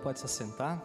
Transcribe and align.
pode 0.00 0.18
se 0.18 0.24
assentar. 0.24 0.82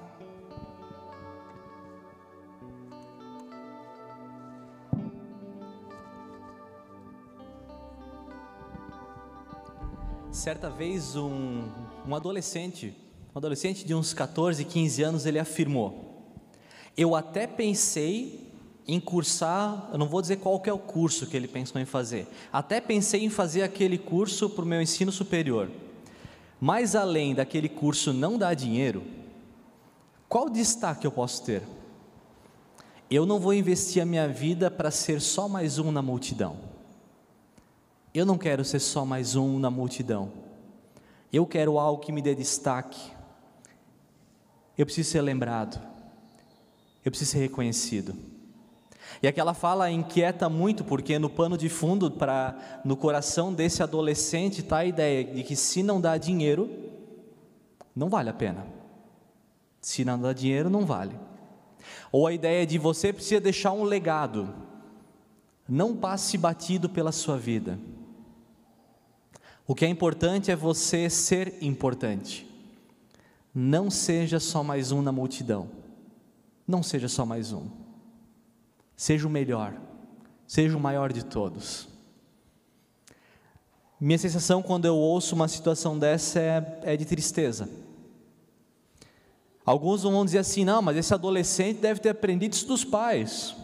Certa 10.31 10.69
vez 10.69 11.15
um, 11.15 11.63
um 12.07 12.15
adolescente, 12.15 12.95
um 13.35 13.37
adolescente 13.37 13.85
de 13.85 13.93
uns 13.93 14.13
14, 14.13 14.63
15 14.63 15.03
anos, 15.03 15.25
ele 15.25 15.39
afirmou: 15.39 16.23
Eu 16.95 17.15
até 17.15 17.47
pensei 17.47 18.49
em 18.87 18.99
cursar, 18.99 19.89
eu 19.91 19.97
não 19.97 20.07
vou 20.07 20.21
dizer 20.21 20.37
qual 20.37 20.59
que 20.59 20.69
é 20.69 20.73
o 20.73 20.79
curso 20.79 21.27
que 21.27 21.37
ele 21.37 21.47
pensou 21.47 21.79
em 21.79 21.85
fazer, 21.85 22.27
até 22.51 22.81
pensei 22.81 23.23
em 23.23 23.29
fazer 23.29 23.63
aquele 23.63 23.97
curso 23.97 24.49
para 24.49 24.63
o 24.63 24.67
meu 24.67 24.81
ensino 24.81 25.11
superior. 25.11 25.69
Mas 26.59 26.95
além 26.95 27.33
daquele 27.33 27.69
curso 27.69 28.11
não 28.11 28.37
dar 28.37 28.53
dinheiro, 28.53 29.03
qual 30.27 30.49
destaque 30.49 31.07
eu 31.07 31.11
posso 31.11 31.43
ter? 31.43 31.63
Eu 33.09 33.25
não 33.25 33.39
vou 33.39 33.53
investir 33.53 34.01
a 34.01 34.05
minha 34.05 34.27
vida 34.27 34.69
para 34.69 34.91
ser 34.91 35.19
só 35.21 35.47
mais 35.47 35.79
um 35.79 35.91
na 35.91 36.01
multidão. 36.01 36.57
Eu 38.13 38.25
não 38.25 38.37
quero 38.37 38.63
ser 38.65 38.79
só 38.79 39.05
mais 39.05 39.35
um 39.35 39.57
na 39.57 39.71
multidão. 39.71 40.31
Eu 41.31 41.45
quero 41.45 41.79
algo 41.79 42.01
que 42.01 42.11
me 42.11 42.21
dê 42.21 42.35
destaque. 42.35 43.11
Eu 44.77 44.85
preciso 44.85 45.09
ser 45.09 45.21
lembrado. 45.21 45.81
Eu 47.03 47.11
preciso 47.11 47.31
ser 47.31 47.39
reconhecido. 47.39 48.15
E 49.21 49.27
aquela 49.27 49.53
fala 49.53 49.91
inquieta 49.91 50.47
muito, 50.47 50.83
porque 50.83 51.19
no 51.19 51.29
pano 51.29 51.57
de 51.57 51.67
fundo, 51.67 52.09
para 52.09 52.81
no 52.85 52.95
coração 52.95 53.53
desse 53.53 53.83
adolescente, 53.83 54.61
está 54.61 54.77
a 54.79 54.85
ideia 54.85 55.23
de 55.23 55.43
que 55.43 55.55
se 55.55 55.83
não 55.83 55.99
dá 55.99 56.17
dinheiro, 56.17 56.69
não 57.95 58.09
vale 58.09 58.29
a 58.29 58.33
pena. 58.33 58.65
Se 59.81 60.05
não 60.05 60.19
dá 60.19 60.33
dinheiro, 60.33 60.69
não 60.69 60.85
vale. 60.85 61.15
Ou 62.11 62.27
a 62.27 62.33
ideia 62.33 62.65
de 62.65 62.77
você 62.77 63.11
precisa 63.11 63.41
deixar 63.41 63.71
um 63.71 63.83
legado. 63.83 64.53
Não 65.67 65.95
passe 65.95 66.37
batido 66.37 66.89
pela 66.89 67.11
sua 67.11 67.37
vida. 67.37 67.77
O 69.67 69.75
que 69.75 69.85
é 69.85 69.87
importante 69.87 70.49
é 70.49 70.55
você 70.55 71.09
ser 71.09 71.57
importante. 71.61 72.49
Não 73.53 73.89
seja 73.91 74.39
só 74.39 74.63
mais 74.63 74.91
um 74.91 75.01
na 75.01 75.11
multidão. 75.11 75.69
Não 76.67 76.81
seja 76.81 77.07
só 77.07 77.25
mais 77.25 77.51
um. 77.51 77.78
Seja 78.99 79.25
o 79.25 79.29
melhor, 79.29 79.73
seja 80.45 80.75
o 80.75 80.79
maior 80.79 81.13
de 81.13 81.23
todos. 81.23 81.87
Minha 83.97 84.17
sensação 84.17 84.61
quando 84.61 84.83
eu 84.83 84.93
ouço 84.93 85.35
uma 85.35 85.47
situação 85.47 85.97
dessa 85.97 86.37
é, 86.37 86.79
é 86.83 86.97
de 86.97 87.05
tristeza. 87.05 87.69
Alguns 89.65 90.03
vão 90.03 90.25
dizer 90.25 90.39
assim: 90.39 90.65
não, 90.65 90.81
mas 90.81 90.97
esse 90.97 91.13
adolescente 91.13 91.79
deve 91.79 92.01
ter 92.01 92.09
aprendido 92.09 92.51
isso 92.51 92.67
dos 92.67 92.83
pais. 92.83 93.55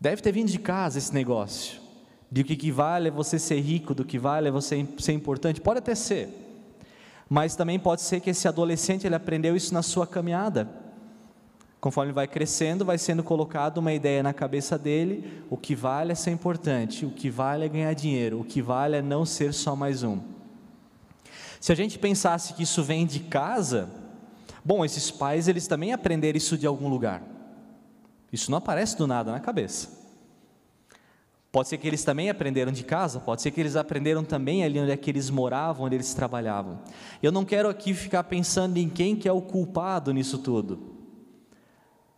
Deve 0.00 0.22
ter 0.22 0.30
vindo 0.30 0.48
de 0.48 0.60
casa 0.60 0.98
esse 0.98 1.12
negócio. 1.12 1.80
De 2.30 2.44
que, 2.44 2.54
que 2.54 2.70
vale 2.70 3.08
é 3.08 3.10
você 3.10 3.40
ser 3.40 3.58
rico, 3.58 3.92
do 3.92 4.04
que 4.04 4.20
vale 4.20 4.46
é 4.46 4.52
você 4.52 4.86
ser 5.00 5.14
importante. 5.14 5.60
Pode 5.60 5.80
até 5.80 5.96
ser. 5.96 6.28
Mas 7.28 7.56
também 7.56 7.76
pode 7.76 8.02
ser 8.02 8.20
que 8.20 8.30
esse 8.30 8.46
adolescente 8.46 9.04
ele 9.04 9.16
aprendeu 9.16 9.56
isso 9.56 9.74
na 9.74 9.82
sua 9.82 10.06
caminhada. 10.06 10.85
Conforme 11.80 12.12
vai 12.12 12.26
crescendo, 12.26 12.84
vai 12.84 12.98
sendo 12.98 13.22
colocado 13.22 13.78
uma 13.78 13.92
ideia 13.92 14.22
na 14.22 14.32
cabeça 14.32 14.78
dele: 14.78 15.42
o 15.50 15.56
que 15.56 15.74
vale 15.74 16.12
é 16.12 16.14
ser 16.14 16.30
importante, 16.30 17.04
o 17.04 17.10
que 17.10 17.30
vale 17.30 17.64
é 17.64 17.68
ganhar 17.68 17.94
dinheiro, 17.94 18.40
o 18.40 18.44
que 18.44 18.62
vale 18.62 18.96
é 18.96 19.02
não 19.02 19.24
ser 19.24 19.52
só 19.52 19.76
mais 19.76 20.02
um. 20.02 20.18
Se 21.60 21.72
a 21.72 21.74
gente 21.74 21.98
pensasse 21.98 22.54
que 22.54 22.62
isso 22.62 22.82
vem 22.82 23.06
de 23.06 23.20
casa, 23.20 23.90
bom, 24.64 24.84
esses 24.84 25.10
pais 25.10 25.48
eles 25.48 25.66
também 25.66 25.92
aprenderam 25.92 26.36
isso 26.36 26.56
de 26.56 26.66
algum 26.66 26.88
lugar. 26.88 27.22
Isso 28.32 28.50
não 28.50 28.58
aparece 28.58 28.96
do 28.96 29.06
nada 29.06 29.30
na 29.30 29.40
cabeça. 29.40 29.96
Pode 31.52 31.68
ser 31.68 31.78
que 31.78 31.86
eles 31.86 32.04
também 32.04 32.28
aprenderam 32.28 32.70
de 32.70 32.84
casa, 32.84 33.18
pode 33.18 33.40
ser 33.40 33.50
que 33.50 33.58
eles 33.58 33.76
aprenderam 33.76 34.22
também 34.22 34.62
ali 34.62 34.78
onde 34.78 34.90
é 34.90 34.96
que 34.96 35.08
eles 35.08 35.30
moravam, 35.30 35.86
onde 35.86 35.94
eles 35.94 36.12
trabalhavam. 36.12 36.80
Eu 37.22 37.32
não 37.32 37.46
quero 37.46 37.68
aqui 37.68 37.94
ficar 37.94 38.24
pensando 38.24 38.76
em 38.76 38.90
quem 38.90 39.16
que 39.16 39.26
é 39.26 39.32
o 39.32 39.40
culpado 39.40 40.12
nisso 40.12 40.38
tudo. 40.38 40.95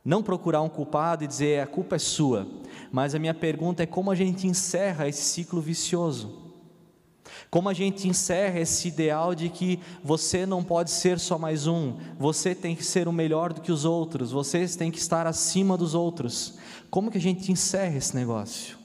Não 0.04 0.22
procurar 0.22 0.62
um 0.62 0.68
culpado 0.68 1.24
e 1.24 1.26
dizer 1.26 1.60
a 1.60 1.66
culpa 1.66 1.96
é 1.96 1.98
sua, 1.98 2.46
mas 2.90 3.14
a 3.14 3.18
minha 3.18 3.34
pergunta 3.34 3.82
é 3.82 3.86
como 3.86 4.10
a 4.10 4.14
gente 4.14 4.46
encerra 4.46 5.08
esse 5.08 5.22
ciclo 5.22 5.60
vicioso. 5.60 6.48
Como 7.50 7.68
a 7.68 7.74
gente 7.74 8.08
encerra 8.08 8.60
esse 8.60 8.88
ideal 8.88 9.34
de 9.34 9.48
que 9.48 9.80
você 10.02 10.44
não 10.46 10.62
pode 10.62 10.90
ser 10.90 11.18
só 11.18 11.38
mais 11.38 11.66
um, 11.66 11.96
você 12.18 12.54
tem 12.54 12.74
que 12.74 12.84
ser 12.84 13.08
o 13.08 13.12
melhor 13.12 13.52
do 13.52 13.60
que 13.60 13.72
os 13.72 13.84
outros, 13.84 14.30
você 14.30 14.66
tem 14.68 14.90
que 14.90 14.98
estar 14.98 15.26
acima 15.26 15.76
dos 15.76 15.94
outros. 15.94 16.58
Como 16.90 17.10
que 17.10 17.18
a 17.18 17.20
gente 17.20 17.50
encerra 17.50 17.96
esse 17.96 18.14
negócio? 18.14 18.78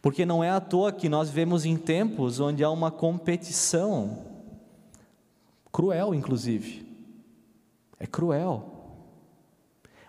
Porque 0.00 0.24
não 0.24 0.42
é 0.42 0.50
à 0.50 0.60
toa 0.60 0.92
que 0.92 1.08
nós 1.08 1.28
vivemos 1.28 1.64
em 1.64 1.76
tempos 1.76 2.38
onde 2.38 2.62
há 2.62 2.70
uma 2.70 2.90
competição 2.90 4.24
cruel, 5.72 6.14
inclusive 6.14 6.87
é 7.98 8.06
cruel. 8.06 8.74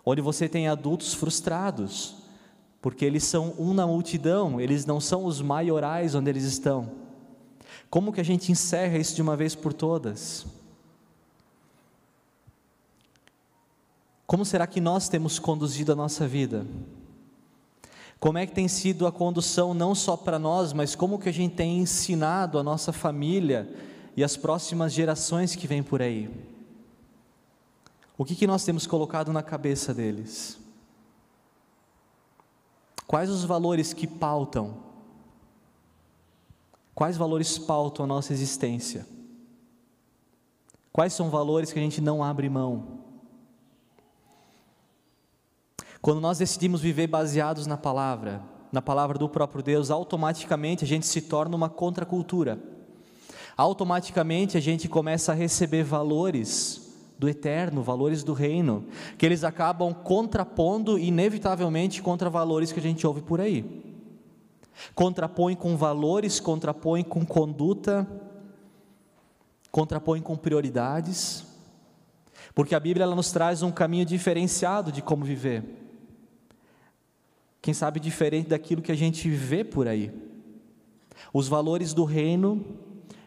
Onde 0.06 0.22
você 0.22 0.48
tem 0.48 0.68
adultos 0.68 1.14
frustrados, 1.14 2.16
porque 2.82 3.04
eles 3.04 3.24
são 3.24 3.54
um 3.58 3.74
na 3.74 3.86
multidão, 3.86 4.60
eles 4.60 4.86
não 4.86 5.00
são 5.00 5.26
os 5.26 5.42
maiorais 5.42 6.16
onde 6.16 6.30
eles 6.30 6.44
estão. 6.44 6.92
Como 7.90 8.14
que 8.14 8.22
a 8.22 8.26
gente 8.26 8.52
encerra 8.52 8.98
isso 8.98 9.16
de 9.16 9.22
uma 9.22 9.36
vez 9.36 9.56
por 9.56 9.74
todas? 9.74 10.46
Como 14.26 14.46
será 14.46 14.68
que 14.68 14.80
nós 14.80 15.10
temos 15.10 15.40
conduzido 15.40 15.92
a 15.92 15.96
nossa 15.96 16.28
vida? 16.28 16.66
Como 18.20 18.38
é 18.38 18.46
que 18.46 18.54
tem 18.54 18.68
sido 18.68 19.08
a 19.08 19.12
condução 19.12 19.74
não 19.74 19.96
só 19.96 20.16
para 20.16 20.38
nós, 20.38 20.72
mas 20.72 20.94
como 20.94 21.18
que 21.18 21.30
a 21.30 21.34
gente 21.34 21.56
tem 21.56 21.80
ensinado 21.80 22.60
a 22.60 22.64
nossa 22.64 22.94
família 22.94 23.68
e 24.16 24.24
as 24.24 24.38
próximas 24.38 24.94
gerações 24.94 25.56
que 25.56 25.66
vêm 25.66 25.82
por 25.82 26.02
aí? 26.02 26.30
O 28.20 28.26
que, 28.26 28.36
que 28.36 28.46
nós 28.46 28.66
temos 28.66 28.86
colocado 28.86 29.32
na 29.32 29.42
cabeça 29.42 29.94
deles? 29.94 30.60
Quais 33.08 33.30
os 33.30 33.46
valores 33.46 33.94
que 33.94 34.06
pautam? 34.06 34.76
Quais 36.94 37.16
valores 37.16 37.58
pautam 37.58 38.04
a 38.04 38.08
nossa 38.10 38.34
existência? 38.34 39.08
Quais 40.92 41.14
são 41.14 41.30
valores 41.30 41.72
que 41.72 41.80
a 41.80 41.82
gente 41.82 42.02
não 42.02 42.22
abre 42.22 42.50
mão? 42.50 43.00
Quando 46.02 46.20
nós 46.20 46.40
decidimos 46.40 46.82
viver 46.82 47.08
baseados 47.08 47.66
na 47.66 47.78
palavra, 47.78 48.44
na 48.70 48.82
palavra 48.82 49.18
do 49.18 49.30
próprio 49.30 49.64
Deus, 49.64 49.90
automaticamente 49.90 50.84
a 50.84 50.88
gente 50.88 51.06
se 51.06 51.22
torna 51.22 51.56
uma 51.56 51.70
contracultura. 51.70 52.62
Automaticamente 53.56 54.58
a 54.58 54.62
gente 54.62 54.90
começa 54.90 55.32
a 55.32 55.36
receber 55.36 55.86
valores 55.86 56.89
do 57.20 57.28
eterno, 57.28 57.84
valores 57.84 58.24
do 58.24 58.32
reino, 58.32 58.86
que 59.18 59.26
eles 59.26 59.44
acabam 59.44 59.94
contrapondo 59.94 60.98
inevitavelmente 60.98 62.02
contra 62.02 62.30
valores 62.30 62.72
que 62.72 62.80
a 62.80 62.82
gente 62.82 63.06
ouve 63.06 63.22
por 63.22 63.42
aí. 63.42 63.84
Contrapõe 64.96 65.54
com 65.54 65.76
valores, 65.76 66.40
contrapõe 66.40 67.04
com 67.04 67.26
conduta, 67.26 68.08
contrapõe 69.70 70.22
com 70.22 70.38
prioridades, 70.38 71.46
porque 72.56 72.74
a 72.74 72.80
Bíblia 72.80 73.04
ela 73.04 73.16
nos 73.16 73.34
traz 73.34 73.62
um 73.62 73.72
caminho 73.72 74.06
diferenciado 74.06 74.90
de 74.90 75.02
como 75.02 75.26
viver. 75.26 75.66
Quem 77.62 77.74
sabe 77.74 78.00
diferente 78.00 78.48
daquilo 78.48 78.82
que 78.82 78.94
a 78.94 78.96
gente 78.96 79.30
vê 79.30 79.66
por 79.66 79.90
aí. 79.90 80.10
Os 81.34 81.50
valores 81.50 81.94
do 81.94 82.06
reino 82.06 82.66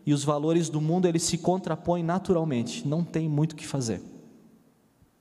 e 0.05 0.13
os 0.13 0.25
valores 0.25 0.69
do 0.69 0.81
mundo 0.81 1.07
eles 1.07 1.23
se 1.23 1.39
contrapõem 1.39 2.03
naturalmente, 2.03 2.87
não 2.87 3.05
tem 3.05 3.29
muito 3.29 3.53
o 3.53 3.57
que 3.57 3.67
fazer. 3.67 4.03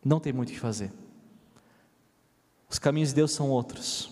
Não 0.04 0.20
tem 0.20 0.34
muito 0.34 0.50
o 0.50 0.54
que 0.54 0.60
fazer. 0.60 0.92
Os 2.70 2.80
caminhos 2.80 3.10
de 3.10 3.16
Deus 3.16 3.32
são 3.32 3.50
outros. 3.50 4.10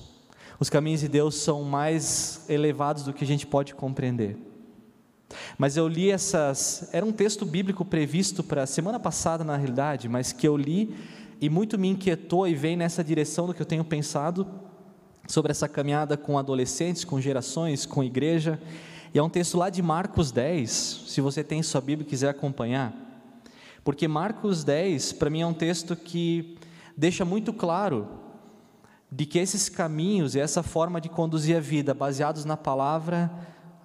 Os 0.59 0.69
caminhos 0.69 0.99
de 0.99 1.07
Deus 1.07 1.35
são 1.35 1.63
mais 1.63 2.45
elevados 2.49 3.03
do 3.03 3.13
que 3.13 3.23
a 3.23 3.27
gente 3.27 3.47
pode 3.47 3.73
compreender. 3.73 4.37
Mas 5.57 5.77
eu 5.77 5.87
li 5.87 6.11
essas, 6.11 6.89
era 6.91 7.05
um 7.05 7.11
texto 7.11 7.45
bíblico 7.45 7.85
previsto 7.85 8.43
para 8.43 8.65
semana 8.65 8.99
passada 8.99 9.43
na 9.43 9.55
realidade, 9.55 10.09
mas 10.09 10.31
que 10.31 10.47
eu 10.47 10.57
li 10.57 10.95
e 11.39 11.49
muito 11.49 11.77
me 11.77 11.87
inquietou 11.87 12.47
e 12.47 12.53
vem 12.53 12.75
nessa 12.75 13.03
direção 13.03 13.47
do 13.47 13.53
que 13.53 13.61
eu 13.61 13.65
tenho 13.65 13.83
pensado 13.83 14.45
sobre 15.27 15.51
essa 15.51 15.69
caminhada 15.69 16.17
com 16.17 16.37
adolescentes, 16.37 17.05
com 17.05 17.21
gerações, 17.21 17.85
com 17.85 18.03
igreja. 18.03 18.59
E 19.13 19.17
é 19.17 19.23
um 19.23 19.29
texto 19.29 19.57
lá 19.57 19.69
de 19.69 19.81
Marcos 19.81 20.31
10, 20.31 20.69
se 21.07 21.21
você 21.21 21.43
tem 21.43 21.63
sua 21.63 21.81
Bíblia 21.81 22.05
e 22.05 22.09
quiser 22.09 22.29
acompanhar. 22.29 22.93
Porque 23.83 24.07
Marcos 24.07 24.63
10, 24.63 25.13
para 25.13 25.29
mim, 25.29 25.41
é 25.41 25.47
um 25.47 25.53
texto 25.53 25.95
que 25.95 26.57
deixa 26.95 27.25
muito 27.25 27.51
claro 27.51 28.07
de 29.11 29.25
que 29.25 29.39
esses 29.39 29.69
caminhos 29.69 30.35
e 30.35 30.39
essa 30.39 30.61
forma 30.61 31.01
de 31.01 31.09
conduzir 31.09 31.57
a 31.57 31.59
vida 31.59 31.93
baseados 31.93 32.45
na 32.45 32.55
palavra 32.55 33.31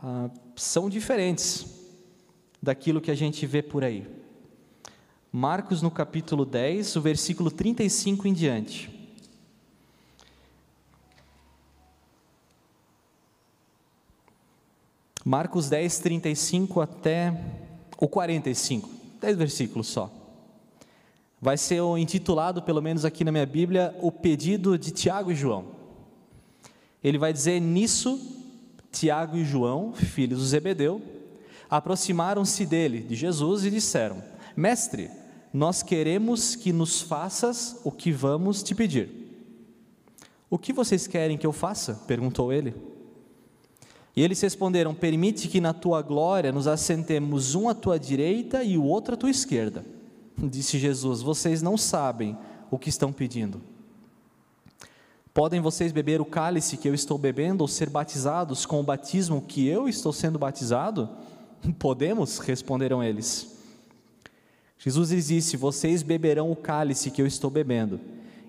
ah, 0.03 0.29
são 0.55 0.91
diferentes. 0.91 1.73
daquilo 2.63 3.01
que 3.01 3.11
a 3.11 3.15
gente 3.15 3.47
vê 3.47 3.63
por 3.63 3.85
aí. 3.85 4.07
Marcos, 5.31 5.83
no 5.83 5.91
capítulo 5.91 6.47
10, 6.47 6.97
o 6.97 7.01
versículo 7.03 7.51
35 7.51 8.27
em 8.27 8.33
diante. 8.33 9.04
Marcos 15.25 15.71
10, 15.71 16.01
35 16.01 16.83
até 16.83 17.33
o 17.99 18.07
45, 18.07 18.91
10 19.23 19.37
versículos 19.39 19.87
só. 19.87 20.11
Vai 21.41 21.57
ser 21.57 21.81
intitulado, 21.99 22.61
pelo 22.61 22.83
menos 22.83 23.07
aqui 23.07 23.25
na 23.25 23.33
minha 23.33 23.47
Bíblia, 23.47 23.97
o 24.03 24.13
pedido 24.13 24.79
de 24.79 24.91
Tiago 24.91 25.33
e 25.33 25.35
João. 25.35 25.65
Ele 27.03 27.17
vai 27.17 27.33
dizer: 27.33 27.59
Nisso, 27.59 28.21
Tiago 28.93 29.39
e 29.39 29.45
João, 29.45 29.95
filhos 29.95 30.41
do 30.41 30.45
Zebedeu, 30.45 31.01
aproximaram-se 31.71 32.67
dele, 32.67 33.01
de 33.01 33.15
Jesus, 33.15 33.65
e 33.65 33.71
disseram: 33.71 34.23
Mestre, 34.55 35.11
nós 35.55 35.83
queremos 35.83 36.55
que 36.55 36.71
nos 36.71 37.01
faças 37.01 37.81
o 37.83 37.91
que 37.91 38.13
vamos 38.13 38.63
te 38.63 38.75
pedir. 38.75 39.09
O 40.51 40.59
que 40.59 40.73
vocês 40.73 41.07
querem 41.07 41.39
que 41.39 41.47
eu 41.47 41.53
faça? 41.53 41.95
perguntou 42.07 42.53
ele. 42.53 42.75
E 44.17 44.23
eles 44.23 44.41
responderam: 44.41 44.95
Permite 44.95 45.49
que 45.49 45.61
na 45.61 45.73
tua 45.73 46.01
glória 46.03 46.53
nos 46.53 46.67
assentemos 46.67 47.55
um 47.55 47.69
à 47.69 47.75
tua 47.75 47.99
direita 47.99 48.63
e 48.63 48.79
o 48.79 48.85
outro 48.85 49.15
à 49.15 49.17
tua 49.17 49.31
esquerda. 49.31 49.85
Disse 50.39 50.79
Jesus: 50.79 51.23
Vocês 51.23 51.63
não 51.63 51.77
sabem 51.77 52.37
o 52.71 52.79
que 52.79 52.89
estão 52.89 53.13
pedindo. 53.13 53.61
Podem 55.33 55.61
vocês 55.61 55.91
beber 55.91 56.21
o 56.21 56.25
cálice 56.25 56.77
que 56.77 56.89
eu 56.89 56.95
estou 56.95 57.19
bebendo 57.19 57.63
ou 57.63 57.69
ser 57.69 57.91
batizados 57.91 58.65
com 58.65 58.79
o 58.79 58.85
batismo 58.85 59.43
que 59.43 59.67
eu 59.67 59.89
estou 59.89 60.13
sendo 60.13 60.39
batizado? 60.39 61.09
Podemos, 61.79 62.39
responderam 62.39 63.03
eles. 63.03 63.53
Jesus 64.79 65.11
lhes 65.11 65.27
disse: 65.27 65.57
Vocês 65.57 66.05
beberão 66.05 66.53
o 66.53 66.57
cálice 66.57 67.11
que 67.11 67.21
eu 67.21 67.27
estou 67.27 67.51
bebendo 67.51 68.01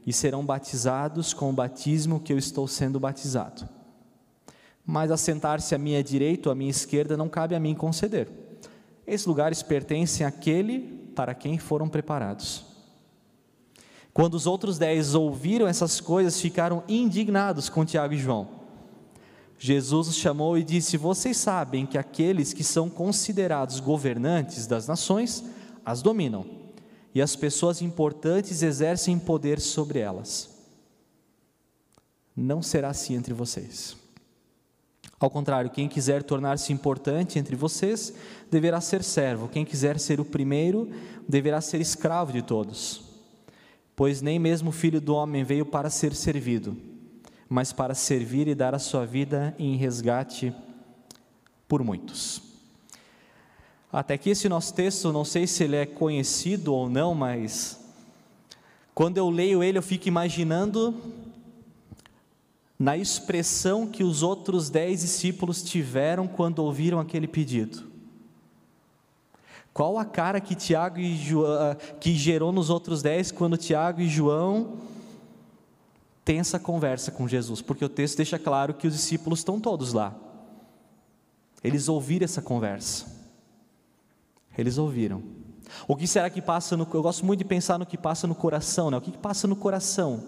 e 0.05 0.13
serão 0.13 0.45
batizados 0.45 1.33
com 1.33 1.49
o 1.49 1.53
batismo 1.53 2.19
que 2.19 2.31
eu 2.31 2.37
estou 2.37 2.67
sendo 2.67 2.99
batizado. 2.99 3.67
Mas 4.85 5.09
assentar-se 5.09 5.73
à 5.73 5.77
minha 5.77 6.03
direita 6.03 6.49
ou 6.49 6.53
à 6.53 6.55
minha 6.55 6.69
esquerda 6.69 7.17
não 7.17 7.27
cabe 7.27 7.55
a 7.55 7.59
mim 7.59 7.73
conceder. 7.73 8.29
Esses 9.07 9.25
lugares 9.25 9.63
pertencem 9.63 10.25
àquele 10.25 10.79
para 11.15 11.33
quem 11.33 11.57
foram 11.57 11.87
preparados. 11.87 12.65
Quando 14.13 14.35
os 14.35 14.47
outros 14.47 14.77
dez 14.77 15.13
ouviram 15.13 15.67
essas 15.67 15.99
coisas, 15.99 16.39
ficaram 16.39 16.83
indignados 16.87 17.67
com 17.67 17.83
Tiago 17.83 18.13
e 18.13 18.17
João. 18.17 18.47
Jesus 19.57 20.07
os 20.07 20.15
chamou 20.15 20.57
e 20.57 20.63
disse: 20.63 20.97
Vocês 20.97 21.37
sabem 21.37 21.85
que 21.85 21.97
aqueles 21.97 22.53
que 22.53 22.63
são 22.63 22.89
considerados 22.89 23.79
governantes 23.79 24.67
das 24.67 24.87
nações 24.87 25.43
as 25.85 26.01
dominam, 26.01 26.45
e 27.13 27.21
as 27.21 27.35
pessoas 27.35 27.81
importantes 27.81 28.61
exercem 28.61 29.19
poder 29.19 29.59
sobre 29.59 29.99
elas. 29.99 30.49
Não 32.35 32.61
será 32.61 32.89
assim 32.89 33.15
entre 33.15 33.33
vocês. 33.33 33.95
Ao 35.19 35.29
contrário, 35.29 35.69
quem 35.69 35.87
quiser 35.87 36.23
tornar-se 36.23 36.73
importante 36.73 37.39
entre 37.39 37.55
vocês 37.55 38.13
deverá 38.51 38.81
ser 38.81 39.03
servo, 39.03 39.47
quem 39.47 39.63
quiser 39.63 39.99
ser 39.99 40.19
o 40.19 40.25
primeiro 40.25 40.89
deverá 41.27 41.61
ser 41.61 41.79
escravo 41.79 42.33
de 42.33 42.41
todos. 42.41 43.01
Pois 43.95 44.21
nem 44.21 44.37
mesmo 44.37 44.69
o 44.69 44.73
filho 44.73 44.99
do 44.99 45.15
homem 45.15 45.43
veio 45.43 45.65
para 45.65 45.89
ser 45.89 46.13
servido, 46.13 46.75
mas 47.47 47.71
para 47.71 47.93
servir 47.93 48.47
e 48.47 48.55
dar 48.55 48.75
a 48.75 48.79
sua 48.79 49.05
vida 49.05 49.55
em 49.57 49.77
resgate 49.77 50.53
por 51.67 51.81
muitos. 51.81 52.41
Até 53.91 54.15
aqui 54.15 54.31
esse 54.31 54.49
nosso 54.49 54.73
texto, 54.73 55.13
não 55.13 55.23
sei 55.23 55.47
se 55.47 55.63
ele 55.63 55.77
é 55.77 55.85
conhecido 55.85 56.73
ou 56.73 56.89
não, 56.89 57.15
mas 57.15 57.79
quando 58.93 59.17
eu 59.17 59.29
leio 59.29 59.63
ele, 59.63 59.77
eu 59.77 59.81
fico 59.81 60.09
imaginando 60.09 60.93
na 62.77 62.97
expressão 62.97 63.87
que 63.87 64.03
os 64.03 64.21
outros 64.21 64.69
dez 64.69 65.01
discípulos 65.01 65.63
tiveram 65.63 66.27
quando 66.27 66.59
ouviram 66.59 66.99
aquele 66.99 67.27
pedido. 67.27 67.95
Qual 69.73 69.97
a 69.97 70.05
cara 70.05 70.39
que 70.39 70.55
Tiago 70.55 70.99
e 70.99 71.17
João, 71.17 71.51
ah, 71.51 71.75
que 71.75 72.13
gerou 72.13 72.51
nos 72.51 72.69
outros 72.69 73.01
dez 73.01 73.31
quando 73.31 73.57
Tiago 73.57 74.01
e 74.01 74.07
João 74.07 74.77
têm 76.23 76.39
essa 76.39 76.59
conversa 76.59 77.11
com 77.11 77.27
Jesus? 77.27 77.61
Porque 77.61 77.83
o 77.83 77.89
texto 77.89 78.17
deixa 78.17 78.39
claro 78.39 78.73
que 78.73 78.87
os 78.87 78.93
discípulos 78.93 79.39
estão 79.39 79.59
todos 79.59 79.91
lá. 79.91 80.15
Eles 81.63 81.89
ouviram 81.89 82.23
essa 82.23 82.41
conversa. 82.41 83.05
Eles 84.57 84.77
ouviram. 84.77 85.21
O 85.87 85.95
que 85.95 86.07
será 86.07 86.29
que 86.29 86.41
passa 86.41 86.77
no. 86.77 86.87
Eu 86.93 87.01
gosto 87.01 87.25
muito 87.25 87.39
de 87.39 87.45
pensar 87.45 87.77
no 87.77 87.85
que 87.85 87.97
passa 87.97 88.27
no 88.27 88.35
coração, 88.35 88.89
né? 88.89 88.97
O 88.97 89.01
que, 89.01 89.11
que 89.11 89.17
passa 89.17 89.47
no 89.47 89.55
coração? 89.55 90.23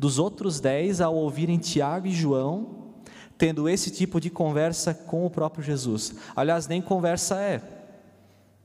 Dos 0.00 0.18
outros 0.18 0.60
dez 0.60 0.98
ao 1.02 1.14
ouvirem 1.14 1.58
Tiago 1.58 2.06
e 2.06 2.10
João 2.10 2.94
tendo 3.36 3.68
esse 3.68 3.90
tipo 3.90 4.18
de 4.18 4.30
conversa 4.30 4.94
com 4.94 5.26
o 5.26 5.30
próprio 5.30 5.62
Jesus. 5.62 6.14
Aliás, 6.34 6.66
nem 6.66 6.80
conversa 6.80 7.38
é. 7.38 7.62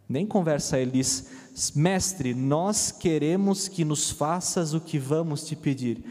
Nem 0.07 0.25
conversa 0.25 0.77
é. 0.77 0.83
Ele 0.83 0.91
diz: 0.91 1.29
Mestre, 1.75 2.33
nós 2.33 2.89
queremos 2.89 3.67
que 3.67 3.83
nos 3.83 4.09
faças 4.09 4.73
o 4.73 4.79
que 4.79 4.97
vamos 4.97 5.45
te 5.45 5.57
pedir. 5.57 6.05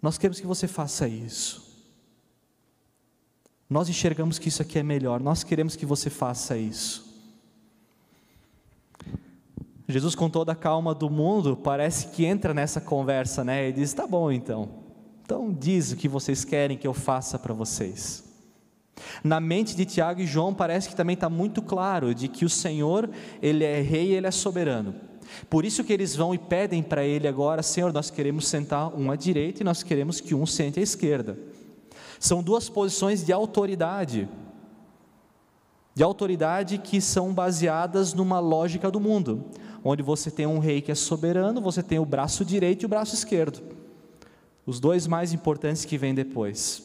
Nós 0.00 0.16
queremos 0.16 0.40
que 0.40 0.46
você 0.46 0.66
faça 0.66 1.06
isso. 1.06 1.70
Nós 3.68 3.90
enxergamos 3.90 4.38
que 4.38 4.48
isso 4.48 4.62
aqui 4.62 4.78
é 4.78 4.82
melhor. 4.82 5.20
Nós 5.20 5.44
queremos 5.44 5.76
que 5.76 5.84
você 5.84 6.08
faça 6.08 6.56
isso. 6.56 7.10
Jesus, 9.90 10.14
com 10.14 10.28
toda 10.28 10.52
a 10.52 10.56
calma 10.56 10.94
do 10.94 11.10
mundo, 11.10 11.56
parece 11.56 12.08
que 12.08 12.24
entra 12.24 12.54
nessa 12.54 12.80
conversa, 12.80 13.42
né? 13.44 13.68
E 13.68 13.72
diz: 13.72 13.92
Tá 13.92 14.06
bom 14.06 14.30
então, 14.30 14.68
então 15.24 15.52
diz 15.52 15.92
o 15.92 15.96
que 15.96 16.08
vocês 16.08 16.44
querem 16.44 16.76
que 16.76 16.86
eu 16.86 16.94
faça 16.94 17.38
para 17.38 17.54
vocês. 17.54 18.24
Na 19.24 19.40
mente 19.40 19.74
de 19.74 19.84
Tiago 19.84 20.20
e 20.20 20.26
João 20.26 20.52
parece 20.52 20.88
que 20.88 20.96
também 20.96 21.14
está 21.14 21.28
muito 21.28 21.62
claro 21.62 22.14
de 22.14 22.28
que 22.28 22.44
o 22.44 22.50
Senhor, 22.50 23.08
Ele 23.40 23.64
é 23.64 23.80
rei, 23.80 24.12
Ele 24.12 24.26
é 24.26 24.30
soberano. 24.30 24.94
Por 25.48 25.64
isso 25.64 25.84
que 25.84 25.92
eles 25.92 26.16
vão 26.16 26.34
e 26.34 26.38
pedem 26.38 26.82
para 26.82 27.04
Ele 27.04 27.28
agora, 27.28 27.62
Senhor, 27.62 27.92
nós 27.92 28.10
queremos 28.10 28.48
sentar 28.48 28.94
um 28.94 29.10
à 29.10 29.16
direita 29.16 29.62
e 29.62 29.64
nós 29.64 29.82
queremos 29.82 30.20
que 30.20 30.34
um 30.34 30.44
sente 30.44 30.80
à 30.80 30.82
esquerda. 30.82 31.38
São 32.18 32.42
duas 32.42 32.68
posições 32.68 33.24
de 33.24 33.32
autoridade, 33.32 34.28
de 35.94 36.02
autoridade 36.02 36.78
que 36.78 37.00
são 37.00 37.32
baseadas 37.32 38.12
numa 38.12 38.40
lógica 38.40 38.90
do 38.90 39.00
mundo 39.00 39.44
onde 39.82 40.02
você 40.02 40.30
tem 40.30 40.46
um 40.46 40.58
rei 40.58 40.80
que 40.80 40.92
é 40.92 40.94
soberano, 40.94 41.60
você 41.60 41.82
tem 41.82 41.98
o 41.98 42.04
braço 42.04 42.44
direito 42.44 42.82
e 42.82 42.86
o 42.86 42.88
braço 42.88 43.14
esquerdo. 43.14 43.60
Os 44.66 44.78
dois 44.78 45.06
mais 45.06 45.32
importantes 45.32 45.84
que 45.84 45.98
vêm 45.98 46.14
depois. 46.14 46.82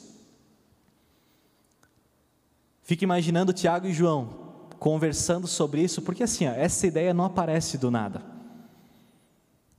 Fique 2.84 3.04
imaginando 3.04 3.54
Tiago 3.54 3.88
e 3.88 3.94
João 3.94 4.46
conversando 4.80 5.48
sobre 5.48 5.82
isso, 5.82 6.02
porque 6.02 6.24
assim, 6.24 6.48
ó, 6.48 6.52
essa 6.52 6.86
ideia 6.86 7.14
não 7.14 7.25
aparece 7.25 7.78
do 7.78 7.90
nada. 7.90 8.22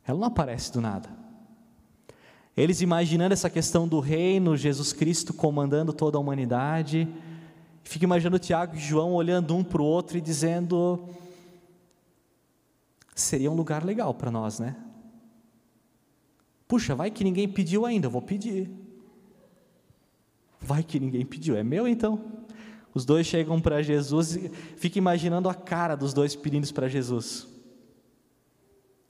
Ela 0.05 0.19
não 0.19 0.27
aparece 0.27 0.73
do 0.73 0.81
nada. 0.81 1.09
Eles 2.57 2.81
imaginando 2.81 3.35
essa 3.35 3.51
questão 3.51 3.87
do 3.87 4.01
reino, 4.01 4.57
Jesus 4.57 4.93
Cristo 4.93 5.35
comandando 5.35 5.93
toda 5.93 6.17
a 6.17 6.21
humanidade. 6.21 7.07
Fica 7.85 8.05
imaginando 8.05 8.39
Tiago 8.39 8.77
e 8.77 8.81
João 8.81 9.13
olhando 9.13 9.55
um 9.55 9.63
para 9.63 9.83
o 9.83 9.85
outro 9.85 10.17
e 10.17 10.21
dizendo: 10.21 11.09
seria 13.17 13.51
um 13.51 13.55
lugar 13.55 13.83
legal 13.83 14.13
para 14.15 14.31
nós, 14.31 14.61
né? 14.61 14.77
Puxa, 16.69 16.95
vai 16.95 17.11
que 17.11 17.25
ninguém 17.25 17.49
pediu 17.49 17.87
ainda, 17.87 18.09
vou 18.09 18.21
pedir. 18.21 18.71
Vai 20.61 20.83
que 20.83 21.01
ninguém 21.01 21.25
pediu, 21.25 21.57
é 21.57 21.63
meu 21.63 21.89
então. 21.89 22.45
Os 22.93 23.05
dois 23.05 23.27
chegam 23.27 23.61
para 23.61 23.83
Jesus 23.83 24.37
e 24.37 24.49
fica 24.49 24.99
imaginando 24.99 25.49
a 25.49 25.55
cara 25.55 25.97
dos 25.97 26.13
dois 26.13 26.37
pedindo 26.37 26.73
para 26.73 26.89
Jesus. 26.89 27.47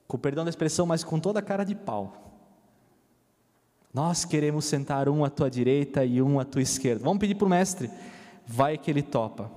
Com 0.07 0.19
perdão 0.19 0.45
da 0.45 0.51
expressão, 0.51 0.87
mas 0.87 1.03
com 1.03 1.19
toda 1.19 1.41
a 1.41 1.43
cara 1.43 1.65
de 1.65 1.75
pau. 1.75 2.45
Nós 3.93 4.25
queremos 4.25 4.67
sentar 4.67 5.09
um 5.09 5.25
à 5.25 5.31
tua 5.31 5.51
direita 5.51 6.05
e 6.05 6.21
um 6.21 6.39
à 6.39 6.45
tua 6.45 6.63
esquerda. 6.63 7.03
Vamos 7.03 7.19
pedir 7.19 7.35
para 7.35 7.47
o 7.47 7.51
mestre. 7.51 7.91
Vai 8.47 8.77
que 8.77 8.91
ele 8.91 9.03
topa. 9.03 9.51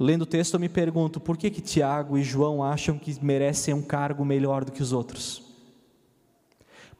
Lendo 0.00 0.22
o 0.22 0.26
texto, 0.26 0.54
eu 0.54 0.60
me 0.60 0.68
pergunto 0.68 1.18
por 1.18 1.36
que, 1.36 1.50
que 1.50 1.60
Tiago 1.60 2.16
e 2.16 2.22
João 2.22 2.62
acham 2.62 2.96
que 2.96 3.16
merecem 3.22 3.74
um 3.74 3.82
cargo 3.82 4.24
melhor 4.24 4.64
do 4.64 4.70
que 4.70 4.82
os 4.82 4.92
outros? 4.92 5.42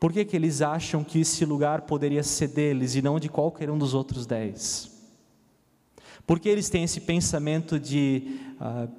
Por 0.01 0.13
que, 0.13 0.25
que 0.25 0.35
eles 0.35 0.63
acham 0.63 1.05
que 1.05 1.21
esse 1.21 1.45
lugar 1.45 1.83
poderia 1.83 2.23
ser 2.23 2.49
deles 2.49 2.95
e 2.95 3.03
não 3.03 3.21
de 3.21 3.29
qualquer 3.29 3.71
um 3.71 3.79
dos 3.79 3.95
outros 3.95 4.27
dez? 4.27 4.91
Por 6.27 6.41
que 6.41 6.49
eles 6.49 6.69
têm 6.69 6.85
esse 6.85 7.01
pensamento 7.01 7.79
de, 7.79 8.39
uh, 8.61 8.91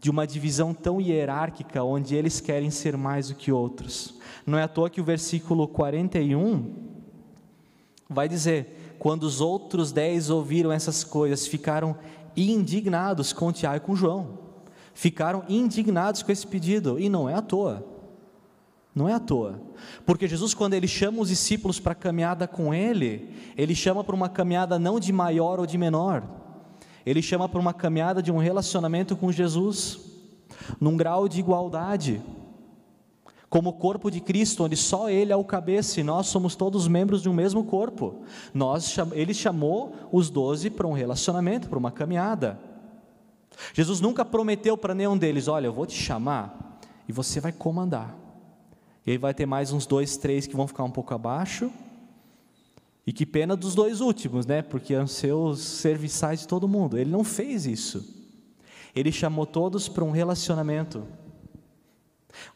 de 0.00 0.10
uma 0.10 0.26
divisão 0.26 0.74
tão 0.74 1.00
hierárquica, 1.00 1.82
onde 1.82 2.14
eles 2.14 2.40
querem 2.40 2.70
ser 2.70 2.96
mais 2.96 3.28
do 3.28 3.34
que 3.34 3.50
outros? 3.50 4.18
Não 4.44 4.58
é 4.58 4.64
à 4.64 4.68
toa 4.68 4.90
que 4.90 5.00
o 5.00 5.04
versículo 5.04 5.66
41 5.66 6.74
vai 8.08 8.28
dizer: 8.28 8.96
Quando 8.98 9.22
os 9.22 9.40
outros 9.40 9.92
dez 9.92 10.28
ouviram 10.28 10.70
essas 10.70 11.02
coisas, 11.02 11.46
ficaram 11.46 11.96
indignados 12.36 13.32
com 13.32 13.52
Tiago 13.52 13.76
e 13.76 13.80
com 13.80 13.96
João. 13.96 14.38
Ficaram 14.92 15.44
indignados 15.48 16.22
com 16.22 16.30
esse 16.30 16.46
pedido, 16.46 16.98
e 16.98 17.08
não 17.08 17.28
é 17.28 17.34
à 17.34 17.42
toa. 17.42 17.84
Não 18.94 19.08
é 19.08 19.12
à 19.12 19.18
toa. 19.18 19.60
Porque 20.06 20.28
Jesus, 20.28 20.54
quando 20.54 20.74
ele 20.74 20.86
chama 20.86 21.20
os 21.20 21.28
discípulos 21.28 21.80
para 21.80 21.92
a 21.92 21.96
caminhada 21.96 22.46
com 22.46 22.72
ele, 22.72 23.28
ele 23.56 23.74
chama 23.74 24.04
para 24.04 24.14
uma 24.14 24.28
caminhada 24.28 24.78
não 24.78 25.00
de 25.00 25.12
maior 25.12 25.58
ou 25.58 25.66
de 25.66 25.76
menor, 25.76 26.22
ele 27.04 27.20
chama 27.20 27.48
para 27.48 27.60
uma 27.60 27.74
caminhada 27.74 28.22
de 28.22 28.30
um 28.30 28.38
relacionamento 28.38 29.16
com 29.16 29.32
Jesus, 29.32 30.00
num 30.80 30.96
grau 30.96 31.28
de 31.28 31.40
igualdade, 31.40 32.22
como 33.48 33.70
o 33.70 33.74
corpo 33.74 34.10
de 34.10 34.20
Cristo, 34.20 34.64
onde 34.64 34.76
só 34.76 35.08
Ele 35.08 35.32
é 35.32 35.36
o 35.36 35.44
cabeça 35.44 36.00
e 36.00 36.02
nós 36.02 36.26
somos 36.26 36.56
todos 36.56 36.88
membros 36.88 37.22
de 37.22 37.28
um 37.28 37.32
mesmo 37.32 37.64
corpo. 37.64 38.22
Nós, 38.52 38.96
ele 39.12 39.32
chamou 39.32 39.94
os 40.10 40.30
doze 40.30 40.70
para 40.70 40.86
um 40.86 40.92
relacionamento, 40.92 41.68
para 41.68 41.78
uma 41.78 41.90
caminhada. 41.90 42.58
Jesus 43.72 44.00
nunca 44.00 44.24
prometeu 44.24 44.76
para 44.76 44.94
nenhum 44.94 45.16
deles: 45.16 45.48
Olha, 45.48 45.66
eu 45.66 45.72
vou 45.72 45.86
te 45.86 45.94
chamar 45.94 46.80
e 47.08 47.12
você 47.12 47.40
vai 47.40 47.52
comandar. 47.52 48.16
E 49.06 49.12
aí 49.12 49.18
vai 49.18 49.34
ter 49.34 49.46
mais 49.46 49.70
uns 49.70 49.86
dois, 49.86 50.16
três 50.16 50.46
que 50.46 50.56
vão 50.56 50.66
ficar 50.66 50.84
um 50.84 50.90
pouco 50.90 51.14
abaixo. 51.14 51.70
E 53.06 53.12
que 53.12 53.26
pena 53.26 53.54
dos 53.54 53.74
dois 53.74 54.00
últimos, 54.00 54.46
né? 54.46 54.62
Porque 54.62 54.94
iam 54.94 55.06
ser 55.06 55.32
os 55.32 55.60
serviçais 55.60 56.40
de 56.40 56.48
todo 56.48 56.66
mundo. 56.66 56.96
Ele 56.96 57.10
não 57.10 57.22
fez 57.22 57.66
isso. 57.66 58.02
Ele 58.96 59.12
chamou 59.12 59.44
todos 59.44 59.88
para 59.88 60.04
um 60.04 60.10
relacionamento. 60.10 61.06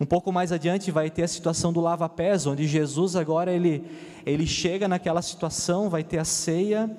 Um 0.01 0.07
pouco 0.07 0.33
mais 0.33 0.53
adiante 0.53 0.91
vai 0.91 1.11
ter 1.11 1.23
a 1.23 1.29
situação 1.29 1.73
do 1.73 1.81
lava-pés, 1.81 2.47
onde 2.47 2.67
Jesus 2.67 3.17
agora 3.17 3.53
ele, 3.53 3.85
ele 4.25 4.47
chega 4.47 4.87
naquela 4.87 5.23
situação, 5.23 5.89
vai 5.89 6.05
ter 6.05 6.19
a 6.19 6.25
ceia, 6.25 6.91